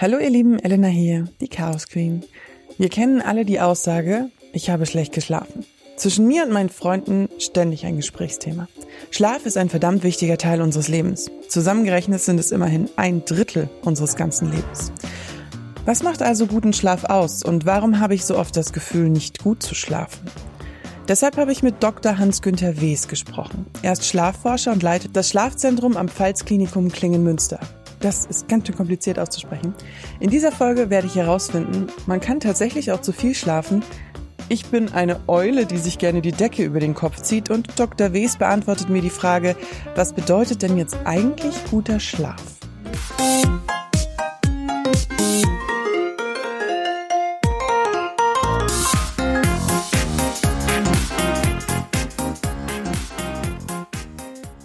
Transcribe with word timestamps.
Hallo 0.00 0.18
ihr 0.18 0.30
Lieben, 0.30 0.60
Elena 0.60 0.86
hier, 0.86 1.24
die 1.40 1.48
Chaos 1.48 1.88
Queen. 1.88 2.22
Wir 2.78 2.88
kennen 2.88 3.20
alle 3.20 3.44
die 3.44 3.58
Aussage, 3.58 4.30
ich 4.52 4.70
habe 4.70 4.86
schlecht 4.86 5.12
geschlafen. 5.12 5.66
Zwischen 5.96 6.28
mir 6.28 6.44
und 6.44 6.52
meinen 6.52 6.68
Freunden 6.68 7.28
ständig 7.40 7.84
ein 7.84 7.96
Gesprächsthema. 7.96 8.68
Schlaf 9.10 9.44
ist 9.44 9.56
ein 9.56 9.68
verdammt 9.68 10.04
wichtiger 10.04 10.38
Teil 10.38 10.62
unseres 10.62 10.86
Lebens. 10.86 11.32
Zusammengerechnet 11.48 12.20
sind 12.20 12.38
es 12.38 12.52
immerhin 12.52 12.88
ein 12.94 13.24
Drittel 13.24 13.68
unseres 13.82 14.14
ganzen 14.14 14.52
Lebens. 14.52 14.92
Was 15.84 16.04
macht 16.04 16.22
also 16.22 16.46
guten 16.46 16.72
Schlaf 16.72 17.02
aus 17.02 17.42
und 17.42 17.66
warum 17.66 17.98
habe 17.98 18.14
ich 18.14 18.24
so 18.24 18.38
oft 18.38 18.56
das 18.56 18.72
Gefühl, 18.72 19.08
nicht 19.08 19.42
gut 19.42 19.64
zu 19.64 19.74
schlafen? 19.74 20.30
Deshalb 21.08 21.38
habe 21.38 21.50
ich 21.50 21.64
mit 21.64 21.82
Dr. 21.82 22.18
Hans-Günther 22.18 22.80
Wes 22.80 23.08
gesprochen. 23.08 23.66
Er 23.82 23.94
ist 23.94 24.06
Schlafforscher 24.06 24.70
und 24.70 24.84
leitet 24.84 25.16
das 25.16 25.30
Schlafzentrum 25.30 25.96
am 25.96 26.08
Pfalzklinikum 26.08 26.92
Klingen-Münster. 26.92 27.58
Das 28.00 28.26
ist 28.26 28.48
ganz 28.48 28.66
schön 28.66 28.76
kompliziert 28.76 29.18
auszusprechen. 29.18 29.74
In 30.20 30.30
dieser 30.30 30.52
Folge 30.52 30.88
werde 30.88 31.08
ich 31.08 31.16
herausfinden, 31.16 31.88
man 32.06 32.20
kann 32.20 32.38
tatsächlich 32.40 32.92
auch 32.92 33.00
zu 33.00 33.12
viel 33.12 33.34
schlafen. 33.34 33.82
Ich 34.48 34.66
bin 34.66 34.92
eine 34.92 35.20
Eule, 35.28 35.66
die 35.66 35.76
sich 35.76 35.98
gerne 35.98 36.22
die 36.22 36.32
Decke 36.32 36.64
über 36.64 36.80
den 36.80 36.94
Kopf 36.94 37.20
zieht 37.20 37.50
und 37.50 37.78
Dr. 37.78 38.12
Wes 38.12 38.36
beantwortet 38.36 38.88
mir 38.88 39.02
die 39.02 39.10
Frage, 39.10 39.56
was 39.94 40.12
bedeutet 40.12 40.62
denn 40.62 40.78
jetzt 40.78 40.96
eigentlich 41.04 41.54
guter 41.70 42.00
Schlaf? 42.00 42.42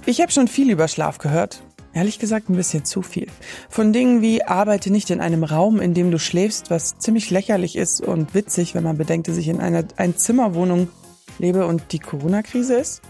Ich 0.05 0.21
habe 0.21 0.31
schon 0.31 0.47
viel 0.47 0.69
über 0.69 0.88
Schlaf 0.88 1.17
gehört. 1.17 1.63
Ehrlich 1.93 2.17
gesagt 2.17 2.49
ein 2.49 2.55
bisschen 2.55 2.85
zu 2.85 3.02
viel. 3.02 3.27
Von 3.70 3.93
Dingen 3.93 4.21
wie 4.21 4.43
arbeite 4.43 4.91
nicht 4.91 5.11
in 5.11 5.21
einem 5.21 5.43
Raum, 5.43 5.79
in 5.79 5.93
dem 5.93 6.09
du 6.09 6.17
schläfst, 6.17 6.71
was 6.71 6.97
ziemlich 6.97 7.29
lächerlich 7.29 7.75
ist 7.75 8.02
und 8.02 8.33
witzig, 8.33 8.73
wenn 8.73 8.83
man 8.83 8.97
bedenkt, 8.97 9.27
dass 9.27 9.38
ich 9.38 9.47
in 9.47 9.59
einer 9.59 9.83
Einzimmerwohnung 9.97 10.89
lebe 11.38 11.67
und 11.67 11.91
die 11.91 11.99
Corona-Krise 11.99 12.75
ist. 12.75 13.02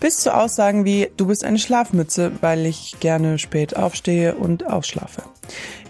Bis 0.00 0.20
zu 0.20 0.32
Aussagen 0.32 0.84
wie 0.84 1.10
du 1.16 1.26
bist 1.26 1.44
eine 1.44 1.58
Schlafmütze, 1.58 2.30
weil 2.40 2.66
ich 2.66 2.96
gerne 3.00 3.38
spät 3.38 3.76
aufstehe 3.76 4.36
und 4.36 4.64
ausschlafe. 4.64 5.24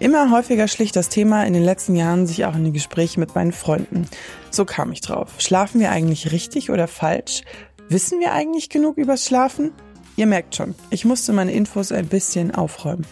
Immer 0.01 0.31
häufiger 0.31 0.69
schlich 0.69 0.93
das 0.93 1.11
Thema 1.11 1.45
in 1.45 1.53
den 1.53 1.63
letzten 1.63 1.95
Jahren 1.95 2.27
sich 2.27 2.47
auch 2.47 2.55
in 2.55 2.65
die 2.65 2.73
Gespräche 2.73 3.21
mit 3.21 3.35
meinen 3.35 3.53
Freunden. 3.53 4.09
So 4.51 4.65
kam 4.65 4.93
ich 4.93 5.03
drauf. 5.03 5.35
Schlafen 5.39 5.81
wir 5.81 5.91
eigentlich 5.91 6.33
richtig 6.33 6.71
oder 6.71 6.89
falsch? 6.89 7.43
Wissen 7.91 8.21
wir 8.21 8.33
eigentlich 8.33 8.71
genug 8.71 8.97
übers 8.97 9.27
Schlafen? 9.27 9.73
Ihr 10.19 10.27
merkt 10.27 10.57
schon, 10.57 10.75
ich 10.91 11.05
musste 11.05 11.33
meine 11.33 11.53
Infos 11.53 11.93
ein 11.93 12.09
bisschen 12.09 12.53
aufräumen. 12.53 13.07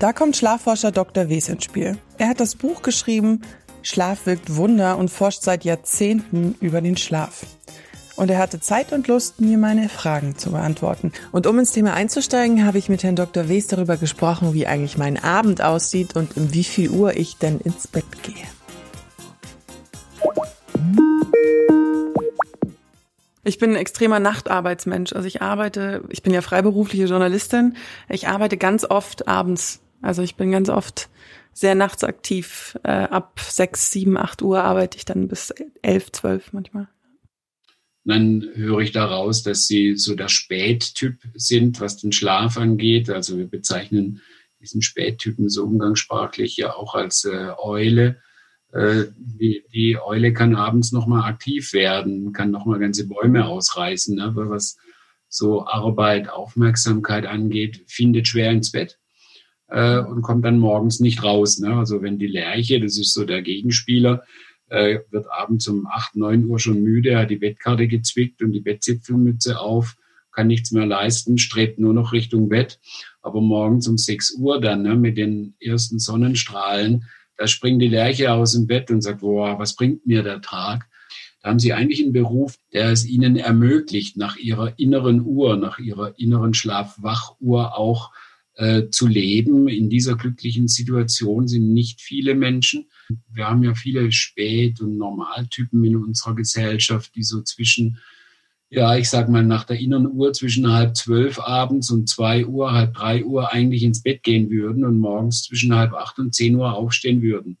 Da 0.00 0.12
kommt 0.12 0.36
Schlafforscher 0.36 0.90
Dr. 0.90 1.28
Wes 1.28 1.48
ins 1.48 1.62
Spiel. 1.62 1.96
Er 2.18 2.28
hat 2.28 2.40
das 2.40 2.56
Buch 2.56 2.82
geschrieben 2.82 3.42
Schlaf 3.82 4.26
wirkt 4.26 4.56
Wunder 4.56 4.98
und 4.98 5.08
forscht 5.08 5.42
seit 5.44 5.64
Jahrzehnten 5.64 6.56
über 6.58 6.80
den 6.80 6.96
Schlaf. 6.96 7.46
Und 8.16 8.28
er 8.28 8.38
hatte 8.38 8.58
Zeit 8.58 8.92
und 8.92 9.06
Lust, 9.06 9.40
mir 9.40 9.56
meine 9.56 9.88
Fragen 9.88 10.36
zu 10.36 10.50
beantworten. 10.50 11.12
Und 11.30 11.46
um 11.46 11.60
ins 11.60 11.70
Thema 11.70 11.94
einzusteigen, 11.94 12.66
habe 12.66 12.78
ich 12.78 12.88
mit 12.88 13.04
Herrn 13.04 13.14
Dr. 13.14 13.48
Wes 13.48 13.68
darüber 13.68 13.96
gesprochen, 13.96 14.52
wie 14.52 14.66
eigentlich 14.66 14.98
mein 14.98 15.22
Abend 15.22 15.62
aussieht 15.62 16.16
und 16.16 16.36
um 16.36 16.52
wie 16.52 16.64
viel 16.64 16.90
Uhr 16.90 17.16
ich 17.16 17.36
denn 17.36 17.60
ins 17.60 17.86
Bett 17.86 18.04
gehe. 18.24 18.34
Ich 23.48 23.56
bin 23.58 23.70
ein 23.70 23.76
extremer 23.76 24.20
Nachtarbeitsmensch. 24.20 25.14
Also 25.14 25.26
ich 25.26 25.40
arbeite, 25.40 26.04
ich 26.10 26.22
bin 26.22 26.34
ja 26.34 26.42
freiberufliche 26.42 27.06
Journalistin. 27.06 27.76
Ich 28.10 28.28
arbeite 28.28 28.58
ganz 28.58 28.84
oft 28.84 29.26
abends. 29.26 29.80
Also 30.02 30.22
ich 30.22 30.34
bin 30.36 30.52
ganz 30.52 30.68
oft 30.68 31.08
sehr 31.54 31.74
nachts 31.74 32.04
aktiv. 32.04 32.78
Äh, 32.84 32.90
ab 32.90 33.40
sechs, 33.40 33.90
sieben, 33.90 34.18
acht 34.18 34.42
Uhr 34.42 34.62
arbeite 34.62 34.98
ich 34.98 35.06
dann 35.06 35.28
bis 35.28 35.54
elf, 35.80 36.12
zwölf 36.12 36.52
manchmal. 36.52 36.88
Dann 38.04 38.46
höre 38.54 38.80
ich 38.80 38.92
daraus, 38.92 39.42
dass 39.42 39.66
Sie 39.66 39.96
so 39.96 40.14
der 40.14 40.28
Spättyp 40.28 41.16
sind, 41.34 41.80
was 41.80 41.96
den 41.96 42.12
Schlaf 42.12 42.58
angeht. 42.58 43.08
Also 43.08 43.38
wir 43.38 43.46
bezeichnen 43.46 44.20
diesen 44.60 44.82
Spättypen 44.82 45.48
so 45.48 45.64
umgangssprachlich 45.64 46.58
ja 46.58 46.74
auch 46.74 46.94
als 46.94 47.24
äh, 47.24 47.52
Eule. 47.58 48.20
Äh, 48.72 49.04
die, 49.16 49.64
die 49.72 49.98
Eule 49.98 50.32
kann 50.32 50.54
abends 50.54 50.92
nochmal 50.92 51.28
aktiv 51.28 51.72
werden, 51.72 52.32
kann 52.32 52.50
nochmal 52.50 52.78
ganze 52.78 53.08
Bäume 53.08 53.46
ausreißen, 53.46 54.14
ne? 54.14 54.32
was 54.34 54.76
so 55.28 55.66
Arbeit, 55.66 56.28
Aufmerksamkeit 56.30 57.26
angeht, 57.26 57.84
findet 57.86 58.28
schwer 58.28 58.50
ins 58.50 58.72
Bett 58.72 58.98
äh, 59.68 59.98
und 59.98 60.22
kommt 60.22 60.44
dann 60.44 60.58
morgens 60.58 61.00
nicht 61.00 61.22
raus. 61.22 61.58
Ne? 61.58 61.74
Also 61.74 62.02
wenn 62.02 62.18
die 62.18 62.26
Lerche, 62.26 62.80
das 62.80 62.98
ist 62.98 63.14
so 63.14 63.24
der 63.24 63.42
Gegenspieler, 63.42 64.24
äh, 64.68 64.98
wird 65.10 65.26
abends 65.30 65.66
um 65.68 65.86
8, 65.86 66.16
9 66.16 66.44
Uhr 66.46 66.58
schon 66.58 66.82
müde, 66.82 67.18
hat 67.18 67.30
die 67.30 67.36
Bettkarte 67.36 67.88
gezwickt 67.88 68.42
und 68.42 68.52
die 68.52 68.60
Bettzipfelmütze 68.60 69.60
auf, 69.60 69.96
kann 70.30 70.46
nichts 70.46 70.72
mehr 70.72 70.86
leisten, 70.86 71.38
strebt 71.38 71.78
nur 71.78 71.94
noch 71.94 72.12
Richtung 72.12 72.48
Bett. 72.48 72.78
Aber 73.22 73.40
morgens 73.40 73.88
um 73.88 73.98
6 73.98 74.34
Uhr 74.38 74.60
dann 74.60 74.82
ne, 74.82 74.94
mit 74.94 75.16
den 75.16 75.54
ersten 75.58 75.98
Sonnenstrahlen 75.98 77.04
da 77.38 77.46
springt 77.46 77.80
die 77.80 77.88
Lerche 77.88 78.32
aus 78.32 78.52
dem 78.52 78.66
Bett 78.66 78.90
und 78.90 79.00
sagt, 79.00 79.20
boah, 79.20 79.58
was 79.58 79.76
bringt 79.76 80.06
mir 80.06 80.22
der 80.22 80.42
Tag? 80.42 80.88
Da 81.40 81.50
haben 81.50 81.60
sie 81.60 81.72
eigentlich 81.72 82.02
einen 82.02 82.12
Beruf, 82.12 82.58
der 82.72 82.90
es 82.90 83.06
ihnen 83.06 83.36
ermöglicht, 83.36 84.16
nach 84.16 84.36
ihrer 84.36 84.78
inneren 84.78 85.22
Uhr, 85.24 85.56
nach 85.56 85.78
ihrer 85.78 86.18
inneren 86.18 86.52
Schlafwachuhr 86.52 87.78
auch 87.78 88.10
äh, 88.56 88.90
zu 88.90 89.06
leben. 89.06 89.68
In 89.68 89.88
dieser 89.88 90.16
glücklichen 90.16 90.66
Situation 90.66 91.46
sind 91.46 91.72
nicht 91.72 92.00
viele 92.00 92.34
Menschen. 92.34 92.88
Wir 93.32 93.46
haben 93.46 93.62
ja 93.62 93.74
viele 93.74 94.10
Spät- 94.10 94.80
und 94.80 94.98
Normaltypen 94.98 95.84
in 95.84 95.96
unserer 95.96 96.34
Gesellschaft, 96.34 97.14
die 97.14 97.22
so 97.22 97.40
zwischen 97.42 97.98
ja, 98.70 98.96
ich 98.96 99.08
sag 99.08 99.28
mal, 99.28 99.44
nach 99.44 99.64
der 99.64 99.80
inneren 99.80 100.10
Uhr 100.12 100.32
zwischen 100.32 100.70
halb 100.70 100.96
zwölf 100.96 101.40
abends 101.40 101.90
und 101.90 102.08
zwei 102.08 102.44
Uhr, 102.44 102.72
halb 102.72 102.94
drei 102.94 103.24
Uhr 103.24 103.52
eigentlich 103.52 103.82
ins 103.82 104.02
Bett 104.02 104.22
gehen 104.22 104.50
würden 104.50 104.84
und 104.84 104.98
morgens 104.98 105.42
zwischen 105.42 105.74
halb 105.74 105.94
acht 105.94 106.18
und 106.18 106.34
zehn 106.34 106.54
Uhr 106.54 106.74
aufstehen 106.74 107.22
würden. 107.22 107.56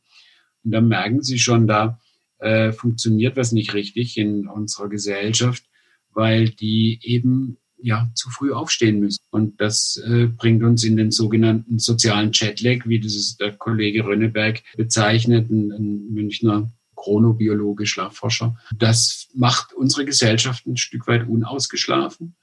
Und 0.64 0.70
dann 0.72 0.88
merken 0.88 1.22
Sie 1.22 1.38
schon, 1.38 1.66
da 1.66 1.98
äh, 2.40 2.72
funktioniert 2.72 3.36
was 3.36 3.52
nicht 3.52 3.72
richtig 3.72 4.18
in 4.18 4.46
unserer 4.48 4.88
Gesellschaft, 4.88 5.64
weil 6.12 6.50
die 6.50 7.00
eben 7.02 7.56
ja 7.80 8.10
zu 8.14 8.28
früh 8.28 8.52
aufstehen 8.52 9.00
müssen. 9.00 9.22
Und 9.30 9.60
das 9.60 10.02
äh, 10.06 10.26
bringt 10.26 10.62
uns 10.62 10.84
in 10.84 10.96
den 10.96 11.10
sogenannten 11.10 11.78
sozialen 11.78 12.32
Chatlag, 12.32 12.86
wie 12.86 13.00
das 13.00 13.36
der 13.38 13.52
Kollege 13.52 14.04
Rönneberg 14.04 14.62
bezeichnet, 14.76 15.48
ein, 15.48 15.72
ein 15.72 16.12
Münchner 16.12 16.70
chronobiologe 17.02 17.86
Schlafforscher. 17.86 18.56
Das 18.76 19.28
macht 19.34 19.72
unsere 19.72 20.04
Gesellschaft 20.04 20.66
ein 20.66 20.76
Stück 20.76 21.06
weit 21.06 21.28
unausgeschlafen, 21.28 22.36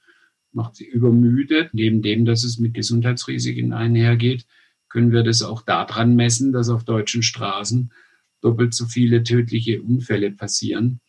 macht 0.52 0.76
sie 0.76 0.86
übermüdet. 0.86 1.74
Neben 1.74 2.02
dem, 2.02 2.24
dass 2.24 2.44
es 2.44 2.58
mit 2.58 2.74
Gesundheitsrisiken 2.74 3.72
einhergeht, 3.72 4.46
können 4.88 5.12
wir 5.12 5.22
das 5.22 5.42
auch 5.42 5.62
daran 5.62 6.16
messen, 6.16 6.52
dass 6.52 6.68
auf 6.68 6.84
deutschen 6.84 7.22
Straßen 7.22 7.92
doppelt 8.40 8.74
so 8.74 8.86
viele 8.86 9.22
tödliche 9.22 9.82
Unfälle 9.82 10.30
passieren 10.30 11.00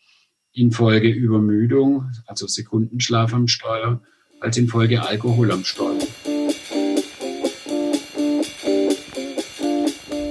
infolge 0.58 1.08
Übermüdung, 1.08 2.10
also 2.26 2.46
Sekundenschlaf 2.46 3.32
am 3.32 3.48
Steuer, 3.48 4.02
als 4.40 4.56
infolge 4.56 5.02
Alkohol 5.02 5.52
am 5.52 5.64
Steuer. 5.64 5.98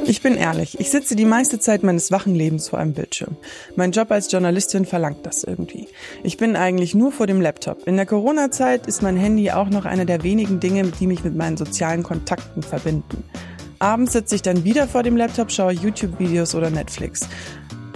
Ich 0.09 0.21
bin 0.21 0.35
ehrlich, 0.35 0.79
ich 0.79 0.89
sitze 0.89 1.17
die 1.17 1.25
meiste 1.25 1.59
Zeit 1.59 1.83
meines 1.83 2.11
wachen 2.11 2.33
Lebens 2.33 2.69
vor 2.69 2.79
einem 2.79 2.93
Bildschirm. 2.93 3.35
Mein 3.75 3.91
Job 3.91 4.09
als 4.09 4.31
Journalistin 4.31 4.85
verlangt 4.85 5.25
das 5.25 5.43
irgendwie. 5.43 5.89
Ich 6.23 6.37
bin 6.37 6.55
eigentlich 6.55 6.95
nur 6.95 7.11
vor 7.11 7.27
dem 7.27 7.41
Laptop. 7.41 7.85
In 7.85 7.97
der 7.97 8.05
Corona-Zeit 8.05 8.87
ist 8.87 9.01
mein 9.01 9.17
Handy 9.17 9.51
auch 9.51 9.67
noch 9.67 9.83
einer 9.83 10.05
der 10.05 10.23
wenigen 10.23 10.61
Dinge, 10.61 10.83
die 10.97 11.07
mich 11.07 11.25
mit 11.25 11.35
meinen 11.35 11.57
sozialen 11.57 12.03
Kontakten 12.03 12.63
verbinden. 12.63 13.25
Abends 13.79 14.13
sitze 14.13 14.35
ich 14.35 14.41
dann 14.41 14.63
wieder 14.63 14.87
vor 14.87 15.03
dem 15.03 15.17
Laptop, 15.17 15.51
schaue 15.51 15.73
YouTube-Videos 15.73 16.55
oder 16.55 16.69
Netflix. 16.69 17.27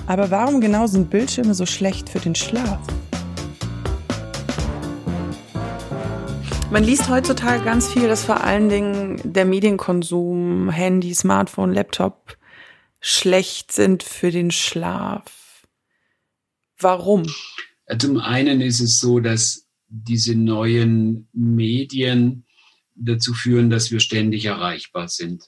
Aber 0.06 0.32
warum 0.32 0.60
genau 0.60 0.88
sind 0.88 1.10
Bildschirme 1.10 1.54
so 1.54 1.66
schlecht 1.66 2.10
für 2.10 2.20
den 2.20 2.36
Schlaf? 2.36 2.80
Man 6.72 6.86
liest 6.86 7.10
heutzutage 7.10 7.66
ganz 7.66 7.92
viel, 7.92 8.08
dass 8.08 8.24
vor 8.24 8.46
allen 8.46 8.70
Dingen 8.70 9.20
der 9.26 9.44
Medienkonsum, 9.44 10.70
Handy, 10.70 11.14
Smartphone, 11.14 11.74
Laptop 11.74 12.38
schlecht 13.02 13.74
sind 13.74 14.04
für 14.04 14.32
den 14.32 14.52
Schlaf. 14.52 15.68
Warum? 16.80 17.24
Zum 18.00 18.22
einen 18.22 18.62
ist 18.62 18.80
es 18.80 19.02
so, 19.02 19.20
dass 19.20 19.68
diese 19.90 20.34
neuen 20.34 21.28
Medien 21.34 22.46
dazu 22.96 23.34
führen, 23.34 23.70
dass 23.70 23.92
wir 23.92 24.00
ständig 24.00 24.46
erreichbar 24.46 25.10
sind. 25.10 25.44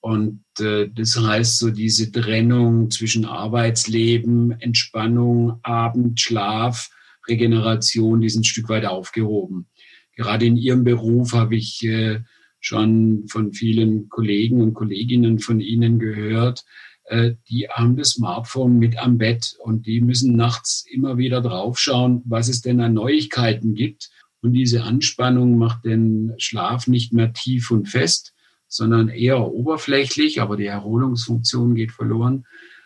Und 0.00 0.42
äh, 0.58 0.88
das 0.92 1.16
heißt, 1.16 1.56
so 1.56 1.70
diese 1.70 2.10
Trennung 2.10 2.90
zwischen 2.90 3.26
Arbeitsleben, 3.26 4.60
Entspannung, 4.60 5.60
Abend, 5.62 6.20
Schlaf, 6.20 6.90
Regeneration, 7.28 8.20
die 8.20 8.28
sind 8.28 8.40
ein 8.40 8.44
Stück 8.44 8.68
weit 8.68 8.86
aufgehoben 8.86 9.68
gerade 10.16 10.46
in 10.46 10.56
Ihrem 10.56 10.82
Beruf 10.82 11.32
habe 11.32 11.56
ich 11.56 11.84
äh, 11.84 12.20
schon 12.58 13.28
von 13.28 13.52
vielen 13.52 14.08
Kollegen 14.08 14.60
und 14.60 14.74
Kolleginnen 14.74 15.38
von 15.38 15.60
Ihnen 15.60 15.98
gehört, 15.98 16.64
äh, 17.04 17.34
die 17.48 17.68
haben 17.68 17.96
das 17.96 18.10
Smartphone 18.10 18.78
mit 18.78 18.98
am 18.98 19.18
Bett 19.18 19.56
und 19.60 19.86
die 19.86 20.00
müssen 20.00 20.34
nachts 20.36 20.84
immer 20.90 21.18
wieder 21.18 21.40
draufschauen, 21.40 22.22
was 22.24 22.48
es 22.48 22.62
denn 22.62 22.80
an 22.80 22.94
Neuigkeiten 22.94 23.74
gibt. 23.74 24.10
Und 24.40 24.52
diese 24.52 24.82
Anspannung 24.82 25.58
macht 25.58 25.84
den 25.84 26.34
Schlaf 26.38 26.86
nicht 26.86 27.12
mehr 27.12 27.32
tief 27.32 27.70
und 27.70 27.88
fest, 27.88 28.34
sondern 28.68 29.08
eher 29.08 29.40
oberflächlich, 29.52 30.40
aber 30.40 30.56
die 30.56 30.66
Erholungsfunktion 30.66 31.74
geht 31.74 31.92
verloren. 31.92 32.44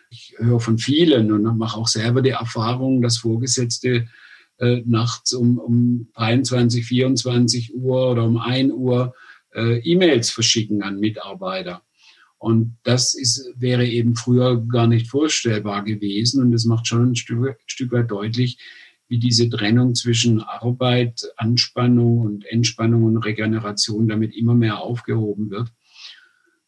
Ich 0.09 0.35
höre 0.37 0.59
von 0.59 0.77
vielen 0.77 1.31
und 1.31 1.57
mache 1.57 1.77
auch 1.77 1.87
selber 1.87 2.21
die 2.21 2.31
Erfahrung, 2.31 3.01
dass 3.01 3.17
Vorgesetzte 3.17 4.07
äh, 4.61 4.83
nachts 4.85 5.33
um, 5.33 5.57
um 5.57 6.07
23, 6.13 6.85
24 6.85 7.75
Uhr 7.75 8.11
oder 8.11 8.23
um 8.23 8.37
1 8.37 8.71
Uhr 8.71 9.13
äh, 9.53 9.79
E-Mails 9.79 10.29
verschicken 10.29 10.83
an 10.83 10.99
Mitarbeiter. 10.99 11.81
Und 12.37 12.77
das 12.83 13.13
ist, 13.13 13.53
wäre 13.57 13.85
eben 13.85 14.15
früher 14.15 14.65
gar 14.65 14.87
nicht 14.87 15.07
vorstellbar 15.07 15.83
gewesen. 15.83 16.41
Und 16.41 16.51
das 16.51 16.65
macht 16.65 16.87
schon 16.87 17.11
ein 17.11 17.15
Stück, 17.15 17.57
Stück 17.65 17.91
weit 17.91 18.09
deutlich, 18.09 18.57
wie 19.07 19.19
diese 19.19 19.49
Trennung 19.49 19.93
zwischen 19.93 20.41
Arbeit, 20.41 21.21
Anspannung 21.37 22.19
und 22.19 22.45
Entspannung 22.45 23.03
und 23.03 23.17
Regeneration 23.17 24.07
damit 24.07 24.35
immer 24.35 24.55
mehr 24.55 24.79
aufgehoben 24.79 25.49
wird. 25.49 25.71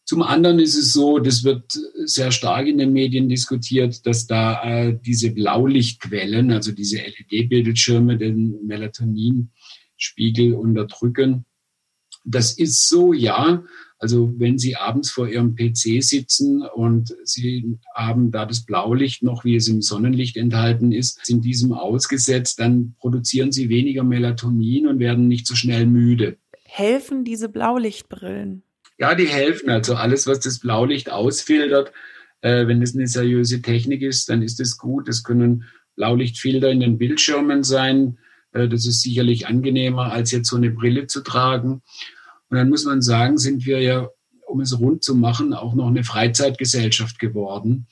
Zum 0.04 0.22
anderen 0.22 0.58
ist 0.58 0.76
es 0.76 0.92
so, 0.92 1.18
das 1.18 1.44
wird 1.44 1.72
sehr 2.04 2.30
stark 2.30 2.66
in 2.66 2.76
den 2.76 2.92
Medien 2.92 3.28
diskutiert, 3.28 4.04
dass 4.06 4.26
da 4.26 4.62
äh, 4.62 4.98
diese 5.02 5.30
Blaulichtquellen, 5.30 6.52
also 6.52 6.72
diese 6.72 6.98
LED-Bildschirme, 6.98 8.18
den 8.18 8.66
Melatoninspiegel 8.66 10.52
unterdrücken. 10.54 11.46
Das 12.26 12.58
ist 12.58 12.86
so, 12.88 13.14
ja, 13.14 13.64
also 13.98 14.34
wenn 14.38 14.58
Sie 14.58 14.76
abends 14.76 15.10
vor 15.10 15.26
Ihrem 15.26 15.54
PC 15.54 16.02
sitzen 16.02 16.62
und 16.62 17.14
Sie 17.24 17.78
haben 17.94 18.30
da 18.30 18.44
das 18.44 18.66
Blaulicht 18.66 19.22
noch, 19.22 19.46
wie 19.46 19.56
es 19.56 19.68
im 19.68 19.80
Sonnenlicht 19.80 20.36
enthalten 20.36 20.92
ist, 20.92 21.24
sind 21.24 21.46
diesem 21.46 21.72
ausgesetzt, 21.72 22.60
dann 22.60 22.94
produzieren 22.98 23.52
Sie 23.52 23.70
weniger 23.70 24.04
Melatonin 24.04 24.86
und 24.86 24.98
werden 24.98 25.28
nicht 25.28 25.46
so 25.46 25.54
schnell 25.54 25.86
müde. 25.86 26.36
Helfen 26.64 27.24
diese 27.24 27.48
Blaulichtbrillen? 27.48 28.64
Ja, 28.98 29.14
die 29.14 29.28
helfen. 29.28 29.70
Also 29.70 29.94
alles, 29.94 30.26
was 30.26 30.40
das 30.40 30.60
Blaulicht 30.60 31.10
ausfiltert, 31.10 31.92
äh, 32.42 32.66
wenn 32.66 32.82
es 32.82 32.94
eine 32.94 33.06
seriöse 33.06 33.62
Technik 33.62 34.02
ist, 34.02 34.28
dann 34.28 34.42
ist 34.42 34.60
es 34.60 34.78
gut. 34.78 35.08
Es 35.08 35.24
können 35.24 35.64
Blaulichtfilter 35.96 36.70
in 36.70 36.80
den 36.80 36.98
Bildschirmen 36.98 37.64
sein. 37.64 38.18
Äh, 38.52 38.68
das 38.68 38.86
ist 38.86 39.02
sicherlich 39.02 39.46
angenehmer, 39.46 40.12
als 40.12 40.30
jetzt 40.30 40.48
so 40.48 40.56
eine 40.56 40.70
Brille 40.70 41.06
zu 41.06 41.22
tragen. 41.22 41.82
Und 42.48 42.56
dann 42.56 42.68
muss 42.68 42.84
man 42.84 43.02
sagen, 43.02 43.38
sind 43.38 43.66
wir 43.66 43.80
ja, 43.80 44.08
um 44.46 44.60
es 44.60 44.78
rund 44.78 45.02
zu 45.02 45.14
machen, 45.14 45.54
auch 45.54 45.74
noch 45.74 45.88
eine 45.88 46.04
Freizeitgesellschaft 46.04 47.18
geworden. 47.18 47.88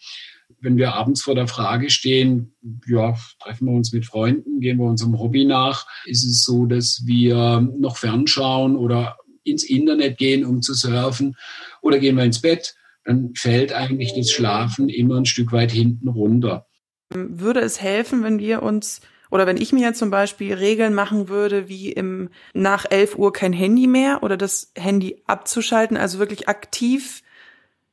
Wenn 0.60 0.76
wir 0.76 0.94
abends 0.94 1.22
vor 1.22 1.34
der 1.34 1.48
Frage 1.48 1.90
stehen, 1.90 2.55
ja, 2.87 3.16
treffen 3.40 3.66
wir 3.66 3.72
uns 3.75 3.93
mit 3.93 4.06
Freunden, 4.06 4.60
gehen 4.60 4.78
wir 4.78 4.84
unserem 4.84 5.19
Hobby 5.19 5.44
nach, 5.44 5.87
ist 6.05 6.25
es 6.25 6.44
so, 6.44 6.66
dass 6.66 7.02
wir 7.05 7.60
noch 7.78 7.96
fernschauen 7.96 8.76
oder 8.76 9.16
ins 9.44 9.65
Internet 9.65 10.19
gehen, 10.19 10.44
um 10.44 10.62
zu 10.62 10.75
surfen, 10.75 11.37
oder 11.81 11.99
gehen 11.99 12.17
wir 12.17 12.25
ins 12.25 12.41
Bett, 12.41 12.75
dann 13.05 13.35
fällt 13.35 13.73
eigentlich 13.73 14.15
das 14.15 14.31
Schlafen 14.31 14.89
immer 14.89 15.17
ein 15.17 15.27
Stück 15.27 15.53
weit 15.53 15.73
hinten 15.73 16.09
runter. 16.09 16.67
Würde 17.11 17.61
es 17.61 17.81
helfen, 17.81 18.23
wenn 18.23 18.39
wir 18.39 18.62
uns 18.62 19.00
oder 19.31 19.47
wenn 19.47 19.56
ich 19.56 19.73
mir 19.73 19.94
zum 19.94 20.11
Beispiel 20.11 20.53
Regeln 20.53 20.93
machen 20.93 21.29
würde, 21.29 21.69
wie 21.69 21.91
im 21.91 22.29
nach 22.53 22.85
11 22.91 23.17
Uhr 23.17 23.33
kein 23.33 23.55
Handy 23.55 23.87
mehr 23.87 24.23
oder 24.23 24.37
das 24.37 24.73
Handy 24.77 25.23
abzuschalten, 25.27 25.97
also 25.97 26.19
wirklich 26.19 26.49
aktiv 26.49 27.23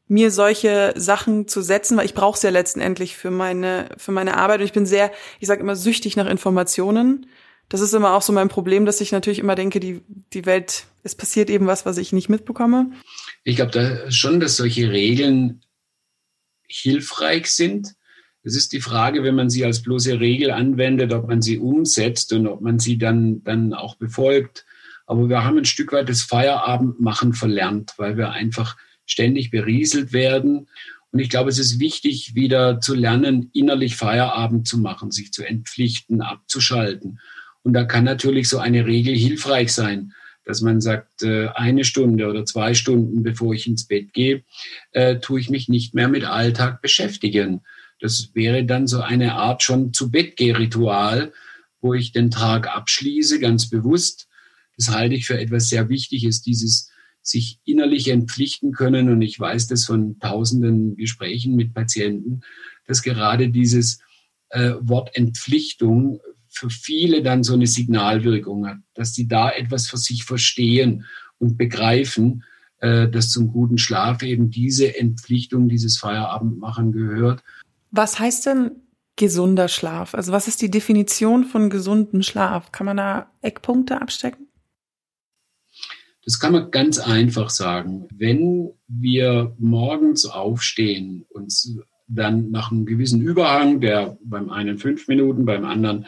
mir 0.09 0.31
solche 0.31 0.93
Sachen 0.97 1.47
zu 1.47 1.61
setzen, 1.61 1.95
weil 1.95 2.05
ich 2.05 2.13
brauche 2.13 2.35
es 2.35 2.41
ja 2.41 2.49
letztendlich 2.49 3.15
für 3.15 3.31
meine 3.31 3.89
für 3.95 4.11
meine 4.11 4.35
Arbeit 4.35 4.59
und 4.59 4.65
ich 4.65 4.73
bin 4.73 4.85
sehr, 4.85 5.11
ich 5.39 5.47
sage 5.47 5.61
immer 5.61 5.77
süchtig 5.77 6.17
nach 6.17 6.27
Informationen. 6.27 7.27
Das 7.69 7.81
ist 7.81 7.93
immer 7.93 8.13
auch 8.13 8.21
so 8.21 8.33
mein 8.33 8.49
Problem, 8.49 8.85
dass 8.85 8.99
ich 8.99 9.11
natürlich 9.11 9.39
immer 9.39 9.55
denke, 9.55 9.79
die 9.79 10.01
die 10.33 10.45
Welt, 10.45 10.85
es 11.03 11.15
passiert 11.15 11.49
eben 11.49 11.67
was, 11.67 11.85
was 11.85 11.97
ich 11.97 12.11
nicht 12.11 12.29
mitbekomme. 12.29 12.91
Ich 13.43 13.55
glaube 13.55 13.71
da 13.71 14.11
schon, 14.11 14.39
dass 14.39 14.57
solche 14.57 14.91
Regeln 14.91 15.61
hilfreich 16.67 17.47
sind, 17.51 17.95
es 18.43 18.55
ist 18.55 18.71
die 18.71 18.81
Frage, 18.81 19.23
wenn 19.23 19.35
man 19.35 19.49
sie 19.49 19.65
als 19.65 19.81
bloße 19.81 20.19
Regel 20.19 20.51
anwendet, 20.51 21.13
ob 21.13 21.27
man 21.27 21.41
sie 21.41 21.59
umsetzt 21.59 22.31
und 22.33 22.47
ob 22.47 22.61
man 22.61 22.79
sie 22.79 22.97
dann, 22.97 23.43
dann 23.43 23.73
auch 23.73 23.95
befolgt. 23.95 24.65
Aber 25.05 25.27
wir 25.27 25.43
haben 25.43 25.57
ein 25.57 25.65
Stück 25.65 25.91
weit 25.91 26.07
das 26.07 26.21
Feierabendmachen 26.21 27.33
verlernt, 27.33 27.93
weil 27.97 28.15
wir 28.17 28.31
einfach 28.31 28.77
ständig 29.05 29.51
berieselt 29.51 30.13
werden. 30.13 30.69
Und 31.11 31.19
ich 31.19 31.29
glaube, 31.29 31.49
es 31.49 31.59
ist 31.59 31.79
wichtig, 31.79 32.35
wieder 32.35 32.79
zu 32.79 32.93
lernen, 32.93 33.49
innerlich 33.53 33.95
Feierabend 33.95 34.67
zu 34.67 34.77
machen, 34.77 35.11
sich 35.11 35.33
zu 35.33 35.43
entpflichten, 35.43 36.21
abzuschalten. 36.21 37.19
Und 37.63 37.73
da 37.73 37.83
kann 37.83 38.03
natürlich 38.03 38.47
so 38.49 38.59
eine 38.59 38.85
Regel 38.85 39.15
hilfreich 39.15 39.73
sein, 39.73 40.13
dass 40.45 40.61
man 40.61 40.81
sagt, 40.81 41.23
äh, 41.23 41.47
eine 41.49 41.83
Stunde 41.83 42.27
oder 42.27 42.45
zwei 42.45 42.73
Stunden, 42.73 43.23
bevor 43.23 43.53
ich 43.53 43.67
ins 43.67 43.85
Bett 43.85 44.13
gehe, 44.13 44.43
äh, 44.91 45.19
tue 45.19 45.39
ich 45.39 45.49
mich 45.49 45.69
nicht 45.69 45.93
mehr 45.93 46.07
mit 46.07 46.25
Alltag 46.25 46.81
beschäftigen. 46.81 47.61
Das 47.99 48.31
wäre 48.33 48.63
dann 48.65 48.87
so 48.87 49.01
eine 49.01 49.35
Art 49.35 49.61
schon 49.61 49.93
zu 49.93 50.09
Bett 50.09 50.39
Ritual, 50.39 51.33
wo 51.81 51.93
ich 51.93 52.11
den 52.11 52.31
Tag 52.31 52.67
abschließe, 52.67 53.39
ganz 53.39 53.69
bewusst. 53.69 54.27
Das 54.77 54.89
halte 54.89 55.15
ich 55.15 55.25
für 55.25 55.37
etwas 55.37 55.69
sehr 55.69 55.89
Wichtiges, 55.89 56.41
dieses 56.41 56.89
sich 57.21 57.59
innerlich 57.65 58.07
entpflichten 58.07 58.71
können. 58.71 59.09
Und 59.09 59.21
ich 59.21 59.39
weiß 59.39 59.67
das 59.67 59.85
von 59.85 60.19
tausenden 60.19 60.95
Gesprächen 60.95 61.55
mit 61.55 61.73
Patienten, 61.73 62.41
dass 62.87 63.03
gerade 63.03 63.49
dieses 63.49 63.99
äh, 64.49 64.71
Wort 64.79 65.15
Entpflichtung 65.15 66.21
für 66.49 66.69
viele 66.69 67.21
dann 67.21 67.43
so 67.43 67.53
eine 67.53 67.67
Signalwirkung 67.67 68.67
hat, 68.67 68.77
dass 68.93 69.13
sie 69.13 69.27
da 69.27 69.51
etwas 69.51 69.87
für 69.87 69.97
sich 69.97 70.23
verstehen 70.23 71.05
und 71.37 71.57
begreifen, 71.57 72.43
äh, 72.79 73.07
dass 73.07 73.31
zum 73.31 73.51
guten 73.51 73.77
Schlaf 73.77 74.23
eben 74.23 74.49
diese 74.49 74.97
Entpflichtung, 74.97 75.69
dieses 75.69 75.97
Feierabendmachen 75.97 76.91
gehört 76.91 77.43
was 77.91 78.19
heißt 78.19 78.45
denn 78.45 78.71
gesunder 79.15 79.67
Schlaf? 79.67 80.15
Also 80.15 80.31
was 80.31 80.47
ist 80.47 80.61
die 80.61 80.71
Definition 80.71 81.43
von 81.43 81.69
gesundem 81.69 82.21
Schlaf? 82.21 82.71
Kann 82.71 82.85
man 82.85 82.97
da 82.97 83.31
Eckpunkte 83.41 84.01
abstecken? 84.01 84.47
Das 86.23 86.39
kann 86.39 86.53
man 86.53 86.71
ganz 86.71 86.99
einfach 86.99 87.49
sagen. 87.49 88.07
Wenn 88.13 88.71
wir 88.87 89.55
morgens 89.57 90.25
aufstehen, 90.25 91.25
und 91.29 91.53
dann 92.07 92.49
nach 92.51 92.71
einem 92.71 92.85
gewissen 92.85 93.21
Überhang, 93.21 93.81
der 93.81 94.17
beim 94.23 94.49
einen 94.49 94.77
fünf 94.77 95.07
Minuten, 95.07 95.45
beim 95.45 95.65
anderen 95.65 96.05